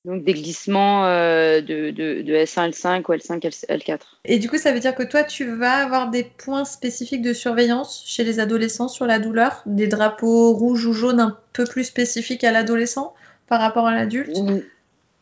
Donc 0.04 0.22
des 0.22 0.34
glissements 0.34 1.06
euh, 1.06 1.62
de, 1.62 1.90
de, 1.90 2.20
de, 2.20 2.34
S1, 2.34 2.70
L5 2.70 3.00
ou 3.08 3.14
L5, 3.14 3.40
L4. 3.40 4.00
Et 4.26 4.38
du 4.38 4.50
coup, 4.50 4.58
ça 4.58 4.72
veut 4.72 4.80
dire 4.80 4.94
que 4.94 5.02
toi, 5.02 5.24
tu 5.24 5.46
vas 5.46 5.72
avoir 5.72 6.10
des 6.10 6.24
points 6.24 6.66
spécifiques 6.66 7.22
de 7.22 7.32
surveillance 7.32 8.04
chez 8.06 8.22
les 8.22 8.38
adolescents 8.38 8.88
sur 8.88 9.06
la 9.06 9.18
douleur? 9.18 9.62
Des 9.64 9.86
drapeaux 9.86 10.52
rouges 10.52 10.84
ou 10.84 10.92
jaunes 10.92 11.20
un 11.20 11.38
peu 11.54 11.64
plus 11.64 11.84
spécifiques 11.84 12.44
à 12.44 12.52
l'adolescent 12.52 13.14
par 13.46 13.60
rapport 13.60 13.86
à 13.86 13.94
l'adulte? 13.94 14.36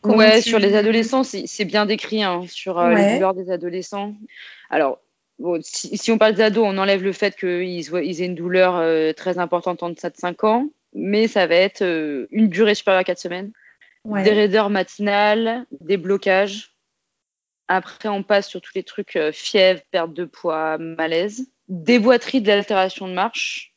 Ouais, 0.03 0.41
tu... 0.41 0.49
sur 0.49 0.59
les 0.59 0.75
adolescents, 0.75 1.23
c'est 1.23 1.65
bien 1.65 1.85
décrit 1.85 2.21
hein, 2.21 2.41
sur 2.49 2.77
euh, 2.77 2.93
ouais. 2.93 3.07
les 3.07 3.13
douleurs 3.15 3.33
des 3.33 3.49
adolescents. 3.51 4.13
Alors, 4.69 4.99
bon, 5.39 5.61
si, 5.63 5.97
si, 5.97 6.11
on 6.11 6.17
parle 6.17 6.33
des 6.33 6.41
ados, 6.41 6.65
on 6.67 6.77
enlève 6.77 7.03
le 7.03 7.13
fait 7.13 7.37
qu'ils 7.37 7.79
ils 7.79 8.21
aient 8.21 8.25
une 8.25 8.35
douleur 8.35 8.75
euh, 8.75 9.13
très 9.13 9.37
importante 9.37 9.81
en 9.81 9.91
deçà 9.91 10.09
de 10.09 10.17
5 10.17 10.43
ans, 10.43 10.67
mais 10.93 11.29
ça 11.29 11.47
va 11.47 11.55
être 11.55 11.83
euh, 11.83 12.27
une 12.31 12.49
durée 12.49 12.75
supérieure 12.75 12.99
à 12.99 13.05
4 13.05 13.17
semaines 13.17 13.51
ouais. 14.05 14.23
des 14.23 14.31
raideurs 14.31 14.69
matinales, 14.69 15.65
des 15.79 15.97
blocages. 15.97 16.75
Après, 17.67 18.09
on 18.09 18.23
passe 18.23 18.49
sur 18.49 18.61
tous 18.61 18.73
les 18.75 18.83
trucs 18.83 19.15
euh, 19.15 19.31
fièvre, 19.31 19.81
perte 19.91 20.13
de 20.13 20.25
poids, 20.25 20.77
malaise, 20.77 21.47
des 21.69 21.99
boiteries 21.99 22.41
de 22.41 22.47
l'altération 22.47 23.07
de 23.07 23.13
marche. 23.13 23.73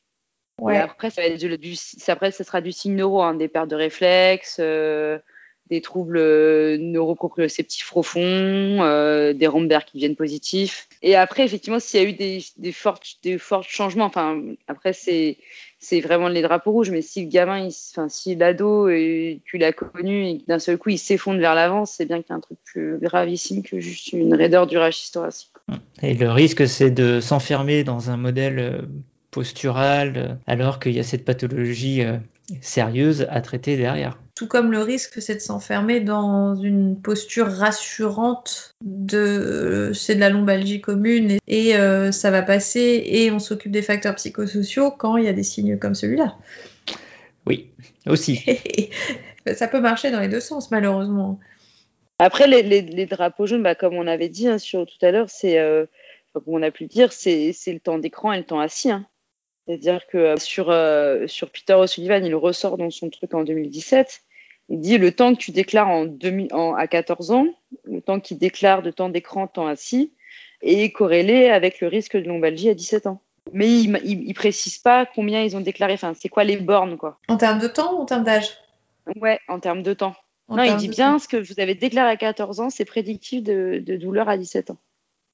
Ouais. 0.61 0.77
Et 0.77 0.79
après, 0.79 1.11
ça 1.11 1.23
va 1.23 1.29
être 1.29 1.39
du, 1.39 1.57
du, 1.59 1.77
après, 2.09 2.31
ça 2.31 2.45
sera 2.45 2.61
du 2.61 2.73
signe 2.73 2.97
neuro, 2.97 3.23
hein, 3.23 3.35
des 3.35 3.49
pertes 3.49 3.69
de 3.69 3.77
réflexes, 3.77 4.57
euh, 4.59 5.19
des 5.71 5.81
troubles 5.81 6.19
euh, 6.19 6.77
neuroproprioceptifs 6.79 7.87
profonds, 7.87 8.21
euh, 8.83 9.33
des 9.33 9.47
rhombaires 9.47 9.85
qui 9.85 9.97
deviennent 9.97 10.17
positifs. 10.17 10.89
Et 11.03 11.17
après, 11.17 11.45
effectivement, 11.45 11.81
s'il 11.81 12.01
y 12.01 12.05
a 12.05 12.09
eu 12.09 12.13
des, 12.13 12.73
forts, 12.73 13.01
changements, 13.65 14.05
enfin, 14.05 14.41
après, 14.69 14.93
c'est 14.93 15.37
vraiment 16.01 16.29
les 16.29 16.43
drapeaux 16.43 16.71
rouges. 16.71 16.91
Mais 16.91 17.03
si 17.03 17.25
le 17.25 17.29
gamin, 17.29 17.69
enfin, 17.93 18.09
si 18.09 18.37
l'ado, 18.37 18.89
et 18.89 19.41
tu 19.45 19.59
l'as 19.59 19.73
connu 19.73 20.27
et 20.27 20.45
d'un 20.47 20.59
seul 20.59 20.79
coup, 20.79 20.91
il 20.91 20.99
s'effondre 20.99 21.41
vers 21.41 21.55
l'avant, 21.55 21.85
c'est 21.85 22.07
bien 22.07 22.19
qu'il 22.19 22.31
y 22.31 22.33
a 22.33 22.37
un 22.37 22.41
truc 22.41 22.59
plus 22.65 22.99
gravissime 22.99 23.63
que 23.63 23.81
juste 23.81 24.13
une 24.13 24.35
raideur 24.35 24.67
du 24.67 24.79
rachis 24.79 25.11
thoracique. 25.13 25.51
Et 26.03 26.15
le 26.15 26.31
risque, 26.31 26.69
c'est 26.69 26.91
de 26.91 27.21
s'enfermer 27.21 27.83
dans 27.83 28.11
un 28.11 28.17
modèle 28.17 28.87
postural 29.33 30.39
alors 30.47 30.79
qu'il 30.79 30.93
y 30.93 31.01
a 31.01 31.03
cette 31.03 31.25
pathologie 31.25 32.03
sérieuse 32.61 33.27
à 33.31 33.41
traiter 33.41 33.77
derrière. 33.77 34.19
Tout 34.35 34.47
comme 34.47 34.71
le 34.71 34.81
risque, 34.81 35.21
c'est 35.21 35.35
de 35.35 35.41
s'enfermer 35.41 36.01
dans 36.01 36.55
une 36.55 37.01
posture 37.01 37.49
rassurante 37.49 38.75
de 38.85 39.93
c'est 39.95 40.15
de 40.15 40.21
la 40.21 40.29
lombalgie 40.29 40.81
commune 40.81 41.33
et, 41.33 41.41
et 41.47 41.77
euh, 41.77 42.13
ça 42.13 42.31
va 42.31 42.43
passer 42.43 43.03
et 43.07 43.31
on 43.31 43.39
s'occupe 43.39 43.73
des 43.73 43.83
facteurs 43.83 44.15
psychosociaux 44.17 44.91
quand 44.91 45.17
il 45.17 45.25
y 45.25 45.29
a 45.29 45.33
des 45.33 45.43
signes 45.43 45.79
comme 45.79 45.95
celui-là. 45.95 46.37
Oui, 47.47 47.71
aussi. 48.07 48.45
ça 49.55 49.69
peut 49.69 49.81
marcher 49.81 50.11
dans 50.11 50.21
les 50.21 50.29
deux 50.29 50.41
sens, 50.41 50.71
malheureusement. 50.71 51.39
Après, 52.19 52.47
les, 52.47 52.63
les, 52.63 52.83
les 52.83 53.07
drapeaux 53.07 53.47
jaunes, 53.47 53.63
bah, 53.63 53.75
comme 53.75 53.95
on 53.95 54.07
avait 54.07 54.29
dit 54.29 54.49
hein, 54.49 54.59
sur, 54.59 54.87
tout 54.87 55.05
à 55.05 55.11
l'heure, 55.11 55.29
c'est, 55.29 55.59
euh, 55.59 55.87
comme 56.33 56.45
on 56.47 56.63
a 56.63 56.71
pu 56.71 56.85
le 56.85 56.89
dire, 56.89 57.13
c'est 57.13 57.55
le 57.67 57.81
temps 57.81 57.99
d'écran 57.99 58.33
et 58.33 58.39
le 58.39 58.45
temps 58.45 58.61
assis. 58.61 58.91
Hein. 58.91 59.07
C'est-à-dire 59.67 60.07
que 60.07 60.39
sur, 60.39 60.71
euh, 60.71 61.27
sur 61.27 61.51
Peter 61.51 61.75
O'Sullivan, 61.75 62.25
il 62.25 62.35
ressort 62.35 62.79
dans 62.79 62.91
son 62.91 63.11
truc 63.11 63.35
en 63.35 63.43
2017. 63.43 64.23
Il 64.69 64.81
dit 64.81 64.99
le 64.99 65.13
temps 65.13 65.35
que 65.35 65.41
tu 65.41 65.51
déclares 65.51 65.89
en 65.89 66.05
2000, 66.05 66.53
en, 66.53 66.75
à 66.75 66.87
14 66.87 67.31
ans, 67.33 67.47
le 67.85 68.01
temps 68.01 68.21
qu'il 68.21 68.39
déclare 68.39 68.83
de 68.83 68.91
temps 68.91 69.09
d'écran, 69.09 69.47
temps 69.47 69.67
assis, 69.67 70.13
est 70.63 70.91
corrélé 70.93 71.49
avec 71.49 71.81
le 71.81 71.89
risque 71.89 72.17
de 72.17 72.27
lombalgie 72.27 72.69
à 72.69 72.75
17 72.75 73.07
ans. 73.07 73.21
Mais 73.53 73.69
il, 73.71 73.97
il 74.05 74.35
précise 74.35 74.79
pas 74.79 75.07
combien 75.07 75.43
ils 75.43 75.57
ont 75.57 75.61
déclaré. 75.61 75.93
Enfin, 75.95 76.15
c'est 76.15 76.29
quoi 76.29 76.45
les 76.45 76.57
bornes, 76.57 76.97
quoi? 76.97 77.19
En 77.29 77.37
termes 77.37 77.61
de 77.61 77.69
temps 77.69 77.95
ou 77.95 78.03
en 78.03 78.07
termes 78.07 78.25
d'âge? 78.25 78.51
Ouais, 79.21 79.39
en 79.49 79.61
termes 79.61 79.83
de 79.83 79.95
temps. 79.95 80.17
En 80.49 80.57
non, 80.57 80.63
il 80.65 80.77
dit 80.77 80.89
bien 80.89 81.13
temps. 81.13 81.19
ce 81.21 81.29
que 81.29 81.37
vous 81.37 81.61
avez 81.61 81.75
déclaré 81.75 82.11
à 82.11 82.17
14 82.17 82.61
ans, 82.61 82.71
c'est 82.71 82.85
prédictif 82.85 83.43
de, 83.43 83.83
de 83.85 83.97
douleur 83.97 84.29
à 84.29 84.37
17 84.37 84.71
ans. 84.71 84.79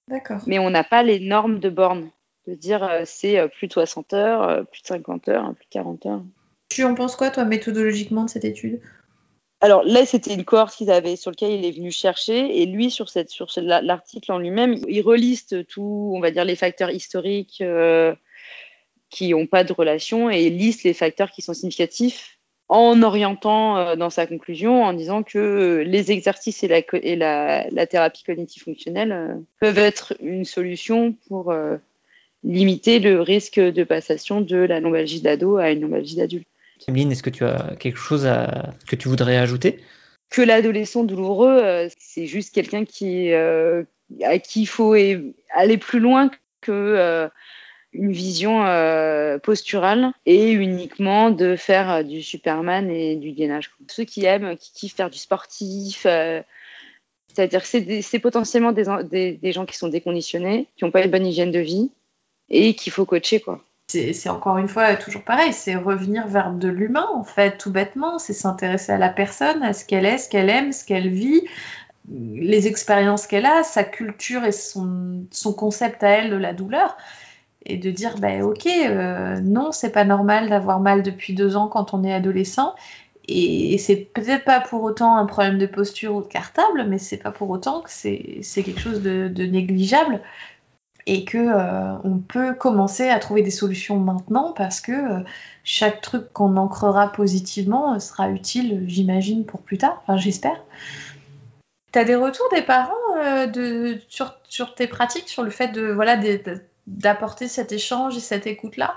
D'accord. 0.09 0.41
Mais 0.47 0.59
on 0.59 0.69
n'a 0.69 0.85
pas 0.85 1.03
les 1.03 1.21
normes 1.21 1.59
de 1.59 1.71
bornes 1.71 2.11
de 2.47 2.55
dire 2.55 2.83
euh, 2.83 3.03
c'est 3.05 3.39
euh, 3.39 3.49
plus 3.49 3.69
de 3.69 3.73
60 3.73 4.13
heures, 4.13 4.43
euh, 4.43 4.63
plus 4.65 4.83
de 4.83 4.87
50 4.87 5.29
heures, 5.29 5.55
plus 5.55 5.65
de 5.65 5.71
40 5.71 6.07
heures. 6.07 6.23
Tu 6.69 6.85
en 6.85 6.95
penses 6.95 7.17
quoi, 7.17 7.31
toi, 7.31 7.45
méthodologiquement, 7.45 8.25
de 8.25 8.31
cette 8.31 8.45
étude? 8.45 8.81
Alors 9.63 9.85
là, 9.85 10.05
c'était 10.05 10.35
une 10.35 10.45
cohorte 10.45 10.75
qu'ils 10.75 10.91
avaient, 10.91 11.15
sur 11.15 11.31
laquelle 11.31 11.53
il 11.53 11.65
est 11.65 11.71
venu 11.71 11.93
chercher, 11.93 12.61
et 12.61 12.67
lui, 12.67 12.91
sur, 12.91 13.09
cette, 13.09 13.31
sur 13.31 13.47
l'article 13.57 14.33
en 14.33 14.39
lui-même, 14.39 14.75
il 14.89 15.01
reliste 15.03 15.65
tout, 15.69 16.13
on 16.17 16.21
va 16.21 16.33
dire, 16.33 16.45
les 16.45 16.57
facteurs 16.57 16.91
historiques 16.91 17.61
euh, 17.61 18.13
qui 19.09 19.31
n'ont 19.31 19.47
pas 19.47 19.63
de 19.63 19.73
relation, 19.73 20.31
et 20.31 20.47
il 20.47 20.57
liste 20.57 20.83
les 20.83 20.95
facteurs 20.95 21.31
qui 21.31 21.43
sont 21.43 21.55
significatifs 21.55 22.39
en 22.69 23.03
orientant 23.03 23.77
euh, 23.77 23.95
dans 23.95 24.11
sa 24.11 24.27
conclusion, 24.27 24.83
en 24.83 24.95
disant 24.95 25.23
que 25.23 25.85
les 25.87 26.11
exercices 26.11 26.65
et 26.65 26.69
la, 26.69 26.81
et 26.95 27.15
la, 27.15 27.69
la 27.71 27.87
thérapie 27.87 28.25
cognitive 28.25 28.65
fonctionnelle 28.65 29.13
euh, 29.13 29.35
peuvent 29.61 29.79
être 29.79 30.15
une 30.19 30.45
solution 30.45 31.15
pour 31.29 31.55
limiter 32.45 32.99
le 32.99 33.21
risque 33.21 33.61
de 33.61 33.85
passation 33.85 34.41
de 34.41 34.57
la 34.57 34.81
lombalgie 34.81 35.21
d'ado 35.21 35.57
à 35.57 35.71
une 35.71 35.83
lombalgie 35.83 36.17
d'adulte. 36.17 36.47
Emeline, 36.89 37.13
est-ce 37.13 37.23
que 37.23 37.31
tu 37.31 37.45
as 37.45 37.77
quelque 37.79 37.99
chose 37.99 38.27
à... 38.27 38.73
que 38.89 38.97
tu 38.97 39.09
voudrais 39.09 39.37
ajouter? 39.37 39.81
Que 40.31 40.43
l'adolescent 40.43 41.05
douloureux, 41.05 41.59
euh, 41.63 41.89
c'est 41.99 42.27
juste 42.27 42.55
quelqu'un 42.55 42.85
qui, 42.85 43.33
euh, 43.33 43.85
à 44.23 44.39
qui 44.39 44.63
il 44.63 44.67
faut 44.67 44.95
aller 44.95 45.79
plus 45.79 46.01
loin 46.01 46.31
que 46.61 46.73
euh, 46.73 47.29
une 47.93 48.13
vision 48.13 48.65
euh, 48.65 49.39
posturale 49.39 50.13
et 50.27 50.51
uniquement 50.51 51.31
de 51.31 51.55
faire 51.57 52.03
du 52.03 52.23
Superman 52.23 52.91
et 52.91 53.17
du 53.17 53.33
gainage. 53.33 53.71
Ceux 53.89 54.05
qui 54.05 54.25
aiment, 54.25 54.57
qui 54.57 54.73
kiffent 54.73 54.97
faire 54.97 55.11
du 55.11 55.19
sportif, 55.19 56.03
c'est-à-dire 56.03 57.63
que 57.63 58.03
c'est 58.03 58.19
potentiellement 58.19 58.73
des, 58.73 58.85
des, 59.05 59.33
des, 59.33 59.53
gens 59.53 59.67
qui 59.67 59.77
sont 59.77 59.89
déconditionnés, 59.89 60.67
qui 60.77 60.85
n'ont 60.85 60.91
pas 60.91 61.05
une 61.05 61.11
bonne 61.11 61.27
hygiène 61.27 61.53
de 61.53 61.61
vie 61.61 61.91
et 62.53 62.75
qu'il 62.75 62.93
faut 62.93 63.05
coacher, 63.05 63.41
quoi. 63.41 63.61
C'est 63.89 64.29
encore 64.31 64.57
une 64.57 64.69
fois 64.69 64.95
toujours 64.95 65.23
pareil, 65.23 65.53
c'est 65.53 65.75
revenir 65.75 66.27
vers 66.27 66.53
de 66.53 66.69
l'humain 66.69 67.07
en 67.15 67.25
fait, 67.25 67.59
tout 67.59 67.71
bêtement, 67.71 68.19
c'est 68.19 68.33
s'intéresser 68.33 68.93
à 68.93 68.97
la 68.97 69.11
personne, 69.11 69.63
à 69.63 69.75
ce 69.75 69.85
qu'elle 69.85 70.07
est, 70.07 70.17
ce 70.17 70.31
qu'elle 70.31 70.49
aime, 70.49 70.73
ce 70.73 70.85
qu'elle 70.85 71.11
vit, 71.11 71.43
les 72.09 72.69
expériences 72.69 73.27
qu'elle 73.27 73.45
a, 73.45 73.63
sa 73.65 73.85
culture 73.85 74.45
et 74.45 74.53
son, 74.53 75.27
concept 75.59 76.03
à 76.05 76.09
elle 76.09 76.31
de 76.31 76.37
la 76.37 76.55
douleur, 76.55 76.97
et 77.67 77.77
de 77.77 77.91
dire 77.91 78.17
ben 78.19 78.43
ok, 78.43 78.67
euh, 78.67 79.39
non, 79.41 79.73
c'est 79.73 79.93
pas 79.93 80.05
normal 80.05 80.49
d'avoir 80.49 80.81
mal 80.81 81.03
depuis 81.03 81.35
deux 81.35 81.57
ans 81.57 81.69
quand 81.69 81.93
on 81.93 82.03
est 82.03 82.15
adolescent, 82.15 82.75
et, 83.29 83.75
et 83.75 83.79
c'est 83.79 83.97
peut-être 83.97 84.45
pas 84.45 84.61
pour 84.61 84.83
autant 84.85 85.17
un 85.17 85.27
problème 85.27 85.59
de 85.59 85.67
posture 85.67 86.15
ou 86.15 86.23
de 86.23 86.29
cartable, 86.29 86.87
mais 86.89 86.99
c'est 86.99 87.19
pas 87.19 87.31
pour 87.31 87.51
autant 87.51 87.83
que 87.83 87.91
c'est 87.91 88.63
quelque 88.63 88.81
chose 88.81 89.03
de 89.03 89.45
négligeable 89.45 90.23
et 91.07 91.25
que 91.25 91.39
euh, 91.39 91.97
on 92.05 92.19
peut 92.19 92.55
commencer 92.55 93.09
à 93.09 93.19
trouver 93.19 93.43
des 93.43 93.51
solutions 93.51 93.99
maintenant 93.99 94.53
parce 94.53 94.81
que 94.81 94.93
euh, 94.93 95.25
chaque 95.65 96.01
truc 96.01 96.33
qu'on 96.33 96.57
ancrera 96.57 97.11
positivement 97.13 97.99
sera 98.01 98.31
utile, 98.31 98.85
j'imagine, 98.87 99.45
pour 99.45 99.63
plus 99.63 99.79
tard. 99.79 100.03
Enfin, 100.03 100.17
j'espère. 100.17 100.63
Tu 101.93 101.99
as 101.99 102.05
des 102.05 102.17
retours 102.17 102.49
des 102.53 102.63
parents 102.63 102.95
euh, 103.19 103.97
sur, 104.09 104.35
sur, 104.49 104.75
tes 104.75 104.87
pratiques, 104.87 105.29
sur 105.29 105.43
le 105.43 105.51
fait 105.51 105.69
de 105.69 105.93
voilà 105.93 106.19
d'apporter 106.87 107.49
cet 107.49 107.73
échange 107.73 108.17
et 108.17 108.21
cette 108.21 108.47
écoute 108.47 108.77
là 108.77 108.97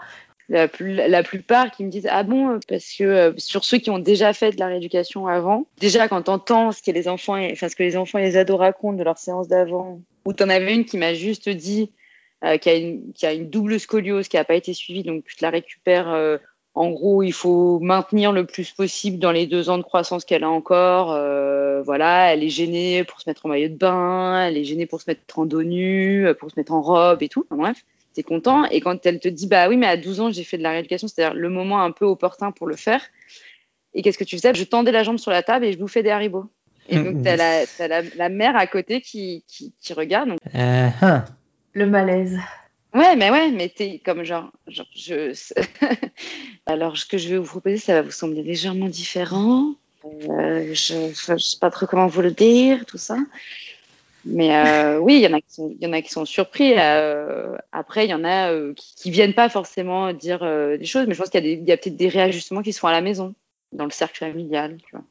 la, 0.50 1.24
plupart 1.24 1.72
qui 1.72 1.84
me 1.84 1.90
disent 1.90 2.08
ah 2.10 2.24
bon 2.24 2.60
parce 2.68 2.94
que 2.94 3.04
euh, 3.04 3.34
sur 3.38 3.66
ceux 3.66 3.78
qui 3.78 3.90
ont 3.90 4.00
déjà 4.00 4.34
fait 4.34 4.52
de 4.52 4.60
la 4.60 4.68
rééducation 4.68 5.28
avant 5.28 5.66
déjà 5.80 6.08
quand 6.08 6.24
t'entends 6.24 6.72
ce 6.72 6.82
que 6.82 6.92
les 6.92 7.08
enfants 7.08 7.38
enfin 7.52 7.70
ce 7.70 7.76
que 7.76 7.84
les 7.84 7.98
enfants 7.98 8.20
et 8.20 8.24
les 8.24 8.38
ados 8.38 8.60
racontent 8.60 8.98
de 8.98 9.04
leur 9.04 9.18
séance 9.18 9.48
d'avant 9.48 10.00
ou 10.26 10.34
t'en 10.34 10.50
avais 10.50 10.74
une 10.74 10.86
qui 10.86 10.98
m'a 10.98 11.14
juste 11.14 11.50
dit 11.50 11.92
euh, 12.44 12.58
qui, 12.58 12.70
a 12.70 13.34
une, 13.34 13.50
double 13.50 13.80
scoliose 13.80 14.28
qui 14.28 14.38
n'a 14.38 14.44
pas 14.44 14.56
été 14.56 14.74
suivie 14.74 15.04
donc 15.04 15.24
tu 15.26 15.36
te 15.36 15.44
la 15.44 15.50
récupères 15.50 16.10
euh, 16.10 16.38
en 16.74 16.90
gros 16.90 17.24
il 17.24 17.32
faut 17.32 17.80
maintenir 17.80 18.32
le 18.32 18.46
plus 18.46 18.72
possible 18.72 19.20
dans 19.20 19.32
les 19.32 19.48
deux 19.48 19.70
ans 19.70 19.78
de 19.78 19.84
croissance 19.84 20.26
qu'elle 20.26 20.44
a 20.44 20.50
encore 20.50 21.14
euh, 21.14 21.82
voilà 21.84 22.34
elle 22.34 22.44
est 22.44 22.50
gênée 22.50 23.04
pour 23.04 23.22
se 23.22 23.30
mettre 23.30 23.46
en 23.46 23.50
maillot 23.50 23.70
de 23.70 23.76
bain 23.76 24.48
elle 24.48 24.58
est 24.58 24.66
gênée 24.66 24.86
pour 24.86 25.02
se 25.02 25.10
mettre 25.10 25.40
en 25.40 25.46
dos 25.46 25.64
nu 25.64 26.28
pour 26.40 26.52
se 26.52 26.60
mettre 26.60 26.74
en 26.74 26.82
robe 26.82 27.22
et 27.24 27.30
tout 27.30 27.46
enfin, 27.50 27.62
bref 27.62 27.84
t'es 28.16 28.24
content. 28.24 28.66
Et 28.66 28.82
quand 28.82 29.06
elle 29.06 29.20
te 29.20 29.28
dit, 29.28 29.46
bah 29.46 29.70
oui, 29.70 29.78
mais 29.78 29.86
à 29.86 29.98
12 29.98 30.22
ans, 30.22 30.32
j'ai 30.32 30.44
fait 30.44 30.58
de 30.58 30.64
la 30.64 30.72
rééducation, 30.72 31.08
c'est-à-dire 31.08 31.36
le 31.36 31.50
moment 31.50 31.84
un 31.84 31.92
peu 31.92 32.06
opportun 32.06 32.52
pour 32.52 32.66
le 32.66 32.76
faire. 32.76 33.02
Et 33.94 34.02
qu'est-ce 34.02 34.18
que 34.18 34.24
tu 34.24 34.38
faisais? 34.38 34.54
Je 34.54 34.64
tendais 34.64 34.92
la 34.92 35.04
jambe 35.04 35.18
sur 35.18 35.32
la 35.32 35.44
table 35.44 35.66
et 35.66 35.72
je 35.72 35.78
bouffais 35.78 36.02
des 36.02 36.10
haribots. 36.10 36.50
Et 36.90 36.98
donc, 36.98 37.24
tu 37.24 37.30
as, 37.30 37.36
la, 37.36 37.62
as 37.80 37.88
la, 37.88 38.02
la, 38.16 38.30
mère 38.30 38.56
à 38.56 38.68
côté 38.68 39.02
qui, 39.02 39.44
qui, 39.48 39.74
qui 39.82 39.94
regarde. 39.94 40.30
Donc... 40.30 40.40
Uh 40.54 40.90
-huh. 41.02 41.24
Le 41.74 41.86
malaise. 41.86 42.38
Ouais, 42.94 43.16
mais 43.18 43.30
ouais, 43.30 43.52
mais 43.52 43.70
t'es 43.70 44.00
comme 44.06 44.24
genre, 44.24 44.52
genre 44.68 44.88
je. 44.96 45.34
Alors, 46.66 46.98
ce 46.98 47.06
que 47.06 47.18
je 47.18 47.28
vais 47.30 47.38
vous 47.38 47.46
proposer, 47.46 47.78
ça 47.78 47.94
va 47.96 48.02
vous 48.04 48.12
sembler 48.12 48.44
légèrement 48.44 48.88
différent. 48.88 49.74
Euh, 50.06 50.74
je, 50.74 51.12
je 51.14 51.38
sais 51.38 51.60
pas 51.60 51.72
trop 51.72 51.88
comment 51.88 52.08
vous 52.08 52.22
le 52.22 52.32
dire, 52.32 52.86
tout 52.86 52.98
ça. 52.98 53.18
Mais 54.24 54.56
euh, 54.56 54.98
oui, 55.06 55.16
il 55.16 55.22
y 55.22 55.28
en 55.28 55.34
a 55.34 55.42
qui 55.42 55.54
sont, 55.54 55.70
il 55.78 55.84
y 55.84 55.88
en 55.88 55.94
a 55.94 56.02
qui 56.02 56.10
sont 56.12 56.26
surpris. 56.26 56.74
Euh, 56.78 57.58
après, 57.72 58.06
il 58.06 58.12
y 58.12 58.14
en 58.14 58.24
a 58.24 58.52
euh, 58.52 58.74
qui, 58.74 58.96
qui 58.96 59.12
viennent 59.12 59.34
pas 59.34 59.50
forcément 59.50 60.14
dire 60.14 60.44
euh, 60.44 60.78
des 60.78 60.86
choses, 60.86 61.06
mais 61.08 61.14
je 61.16 61.20
pense 61.20 61.30
qu'il 61.30 61.44
y 61.44 61.46
a, 61.52 61.56
des- 61.56 61.62
il 61.62 61.68
y 61.68 61.72
a 61.74 61.78
peut-être 61.78 61.98
des 61.98 62.10
réajustements 62.10 62.62
qui 62.62 62.72
se 62.74 62.80
font 62.80 62.88
à 62.88 62.92
la 62.94 63.02
maison, 63.02 63.34
dans 63.74 63.86
le 63.86 63.92
cercle 63.92 64.18
familial, 64.20 64.78
tu 64.78 64.92
vois. 64.92 65.04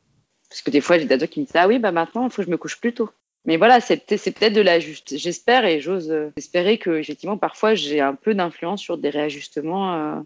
Parce 0.54 0.62
que 0.62 0.70
des 0.70 0.80
fois, 0.80 0.98
j'ai 0.98 1.06
des 1.06 1.14
ados 1.14 1.28
qui 1.28 1.40
me 1.40 1.46
disent 1.46 1.56
ah 1.56 1.66
oui, 1.66 1.80
bah 1.80 1.90
maintenant, 1.90 2.26
il 2.26 2.30
faut 2.30 2.42
que 2.42 2.46
je 2.46 2.50
me 2.50 2.56
couche 2.56 2.78
plus 2.80 2.94
tôt. 2.94 3.10
Mais 3.44 3.56
voilà, 3.56 3.80
c'est 3.80 4.06
peut-être 4.06 4.52
de 4.52 4.60
la 4.60 4.78
juste. 4.78 5.16
J'espère 5.16 5.64
et 5.64 5.80
j'ose 5.80 6.12
euh, 6.12 6.32
espérer 6.36 6.78
que 6.78 6.90
effectivement, 6.90 7.36
parfois, 7.36 7.74
j'ai 7.74 8.00
un 8.00 8.14
peu 8.14 8.36
d'influence 8.36 8.80
sur 8.80 8.96
des 8.96 9.10
réajustements 9.10 9.94
euh, 9.94 10.20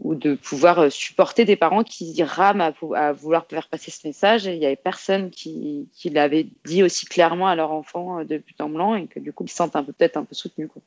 ou 0.00 0.14
de 0.14 0.34
pouvoir 0.34 0.78
euh, 0.78 0.88
supporter 0.88 1.44
des 1.44 1.56
parents 1.56 1.84
qui 1.84 2.22
rament 2.22 2.62
à, 2.62 2.72
à 2.94 3.12
vouloir 3.12 3.44
faire 3.50 3.68
passer 3.68 3.90
ce 3.90 4.06
message 4.06 4.46
et 4.46 4.54
il 4.54 4.62
y 4.62 4.64
avait 4.64 4.76
personne 4.76 5.28
qui, 5.28 5.90
qui 5.92 6.08
l'avait 6.08 6.46
dit 6.64 6.82
aussi 6.82 7.04
clairement 7.04 7.46
à 7.46 7.54
leur 7.54 7.72
enfant 7.72 8.24
de 8.24 8.38
but 8.38 8.58
en 8.62 8.70
blanc 8.70 8.94
et 8.94 9.08
que 9.08 9.20
du 9.20 9.34
coup 9.34 9.44
ils 9.44 9.50
se 9.50 9.56
sentent 9.56 9.74
peut-être 9.74 10.16
un 10.16 10.24
peu 10.24 10.34
soutenus 10.34 10.70
quoi. 10.72 10.80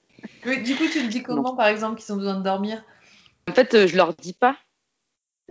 Oui, 0.48 0.64
du 0.64 0.76
coup, 0.76 0.88
tu 0.92 1.04
le 1.04 1.10
dis 1.10 1.22
comment, 1.22 1.56
par 1.56 1.68
exemple, 1.68 2.02
qu'ils 2.02 2.12
ont 2.12 2.18
besoin 2.18 2.40
de 2.40 2.44
dormir? 2.44 2.84
En 3.48 3.54
fait, 3.54 3.86
je 3.86 3.96
leur 3.96 4.16
dis 4.16 4.34
pas. 4.34 4.58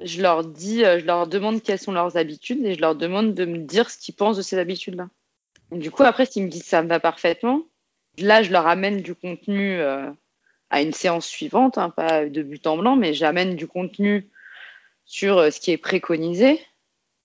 Je 0.03 0.23
leur 0.23 0.45
dis, 0.45 0.85
euh, 0.85 0.99
je 0.99 1.05
leur 1.05 1.27
demande 1.27 1.63
quelles 1.63 1.79
sont 1.79 1.93
leurs 1.93 2.17
habitudes 2.17 2.65
et 2.65 2.75
je 2.75 2.81
leur 2.81 2.95
demande 2.95 3.35
de 3.35 3.45
me 3.45 3.59
dire 3.59 3.91
ce 3.91 3.99
qu'ils 3.99 4.15
pensent 4.15 4.37
de 4.37 4.43
ces 4.43 4.59
habitudes-là. 4.59 5.09
Du 5.73 5.91
coup, 5.91 6.03
après, 6.03 6.27
s'ils 6.27 6.45
me 6.45 6.49
disent 6.49 6.65
ça 6.65 6.83
me 6.83 6.89
va 6.89 7.01
parfaitement, 7.01 7.63
là, 8.19 8.43
je 8.43 8.51
leur 8.51 8.67
amène 8.67 9.03
du 9.03 9.15
contenu 9.15 9.79
euh, 9.79 10.11
à 10.71 10.83
une 10.83 10.93
séance 10.93 11.27
suivante, 11.27 11.79
hein, 11.79 11.91
pas 11.91 12.27
de 12.27 12.43
but 12.43 12.67
en 12.67 12.77
blanc, 12.79 12.97
mais 12.97 13.13
j'amène 13.15 13.57
du 13.57 13.67
contenu 13.67 14.29
sur 15.05 15.39
euh, 15.39 15.51
ce 15.51 15.61
qui 15.61 15.73
est 15.73 15.79
préconisé 15.79 16.61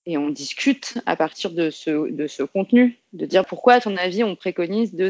et 0.06 0.18
on 0.18 0.30
discute 0.30 0.98
à 1.06 1.16
partir 1.16 1.52
de 1.52 1.70
ce, 1.70 2.44
contenu, 2.44 3.00
de 3.14 3.26
dire 3.26 3.46
pourquoi, 3.46 3.74
à 3.74 3.80
ton 3.82 3.96
avis, 3.96 4.24
on 4.24 4.36
préconise 4.36 4.94
de, 4.94 5.10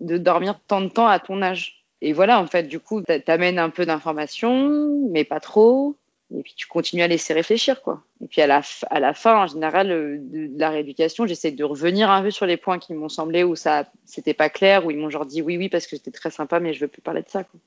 dormir 0.00 0.60
tant 0.66 0.80
de 0.80 0.88
temps 0.88 1.06
à 1.06 1.18
ton 1.18 1.40
âge. 1.40 1.84
Et 2.02 2.12
voilà, 2.12 2.40
en 2.40 2.46
fait, 2.46 2.64
du 2.64 2.78
coup, 2.78 3.00
t'a- 3.00 3.20
t'amènes 3.20 3.58
un 3.58 3.70
peu 3.70 3.86
d'informations, 3.86 5.08
mais 5.10 5.24
pas 5.24 5.40
trop. 5.40 5.96
Et 6.36 6.42
puis 6.42 6.54
tu 6.56 6.66
continues 6.66 7.02
à 7.02 7.06
laisser 7.06 7.32
réfléchir, 7.32 7.82
quoi. 7.82 8.02
Et 8.22 8.26
puis 8.26 8.40
à 8.40 8.46
la, 8.46 8.62
à 8.90 9.00
la 9.00 9.14
fin, 9.14 9.44
en 9.44 9.46
général, 9.46 9.90
euh, 9.90 10.18
de, 10.20 10.46
de 10.48 10.58
la 10.58 10.70
rééducation, 10.70 11.26
j'essaie 11.26 11.52
de 11.52 11.64
revenir 11.64 12.10
un 12.10 12.22
peu 12.22 12.30
sur 12.30 12.46
les 12.46 12.56
points 12.56 12.78
qui 12.78 12.92
m'ont 12.94 13.08
semblé 13.08 13.44
où 13.44 13.54
ça 13.56 13.86
c'était 14.04 14.34
pas 14.34 14.48
clair, 14.48 14.84
où 14.84 14.90
ils 14.90 14.98
m'ont 14.98 15.10
genre 15.10 15.26
dit 15.26 15.42
oui, 15.42 15.56
oui, 15.56 15.68
parce 15.68 15.86
que 15.86 15.96
c'était 15.96 16.10
très 16.10 16.30
sympa, 16.30 16.60
mais 16.60 16.74
je 16.74 16.80
veux 16.80 16.88
plus 16.88 17.02
parler 17.02 17.22
de 17.22 17.28
ça, 17.28 17.44
quoi. 17.44 17.60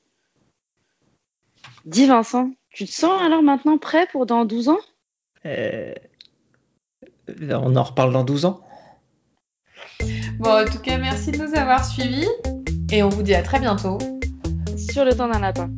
Dis 1.84 2.06
Vincent, 2.06 2.50
tu 2.70 2.84
te 2.84 2.90
sens 2.92 3.20
alors 3.22 3.42
maintenant 3.42 3.78
prêt 3.78 4.06
pour 4.12 4.26
dans 4.26 4.44
12 4.44 4.68
ans? 4.68 4.78
Euh, 5.46 5.94
On 7.50 7.76
en 7.76 7.82
reparle 7.82 8.12
dans 8.12 8.24
12 8.24 8.44
ans. 8.44 8.60
Bon, 10.38 10.50
en 10.50 10.64
tout 10.64 10.80
cas, 10.80 10.98
merci 10.98 11.32
de 11.32 11.38
nous 11.38 11.54
avoir 11.54 11.84
suivis 11.84 12.28
et 12.92 13.02
on 13.02 13.08
vous 13.08 13.22
dit 13.22 13.34
à 13.34 13.42
très 13.42 13.58
bientôt. 13.58 13.98
sur 14.76 15.04
le 15.04 15.14
temps 15.14 15.28
d'un 15.28 15.40
lapin 15.40 15.70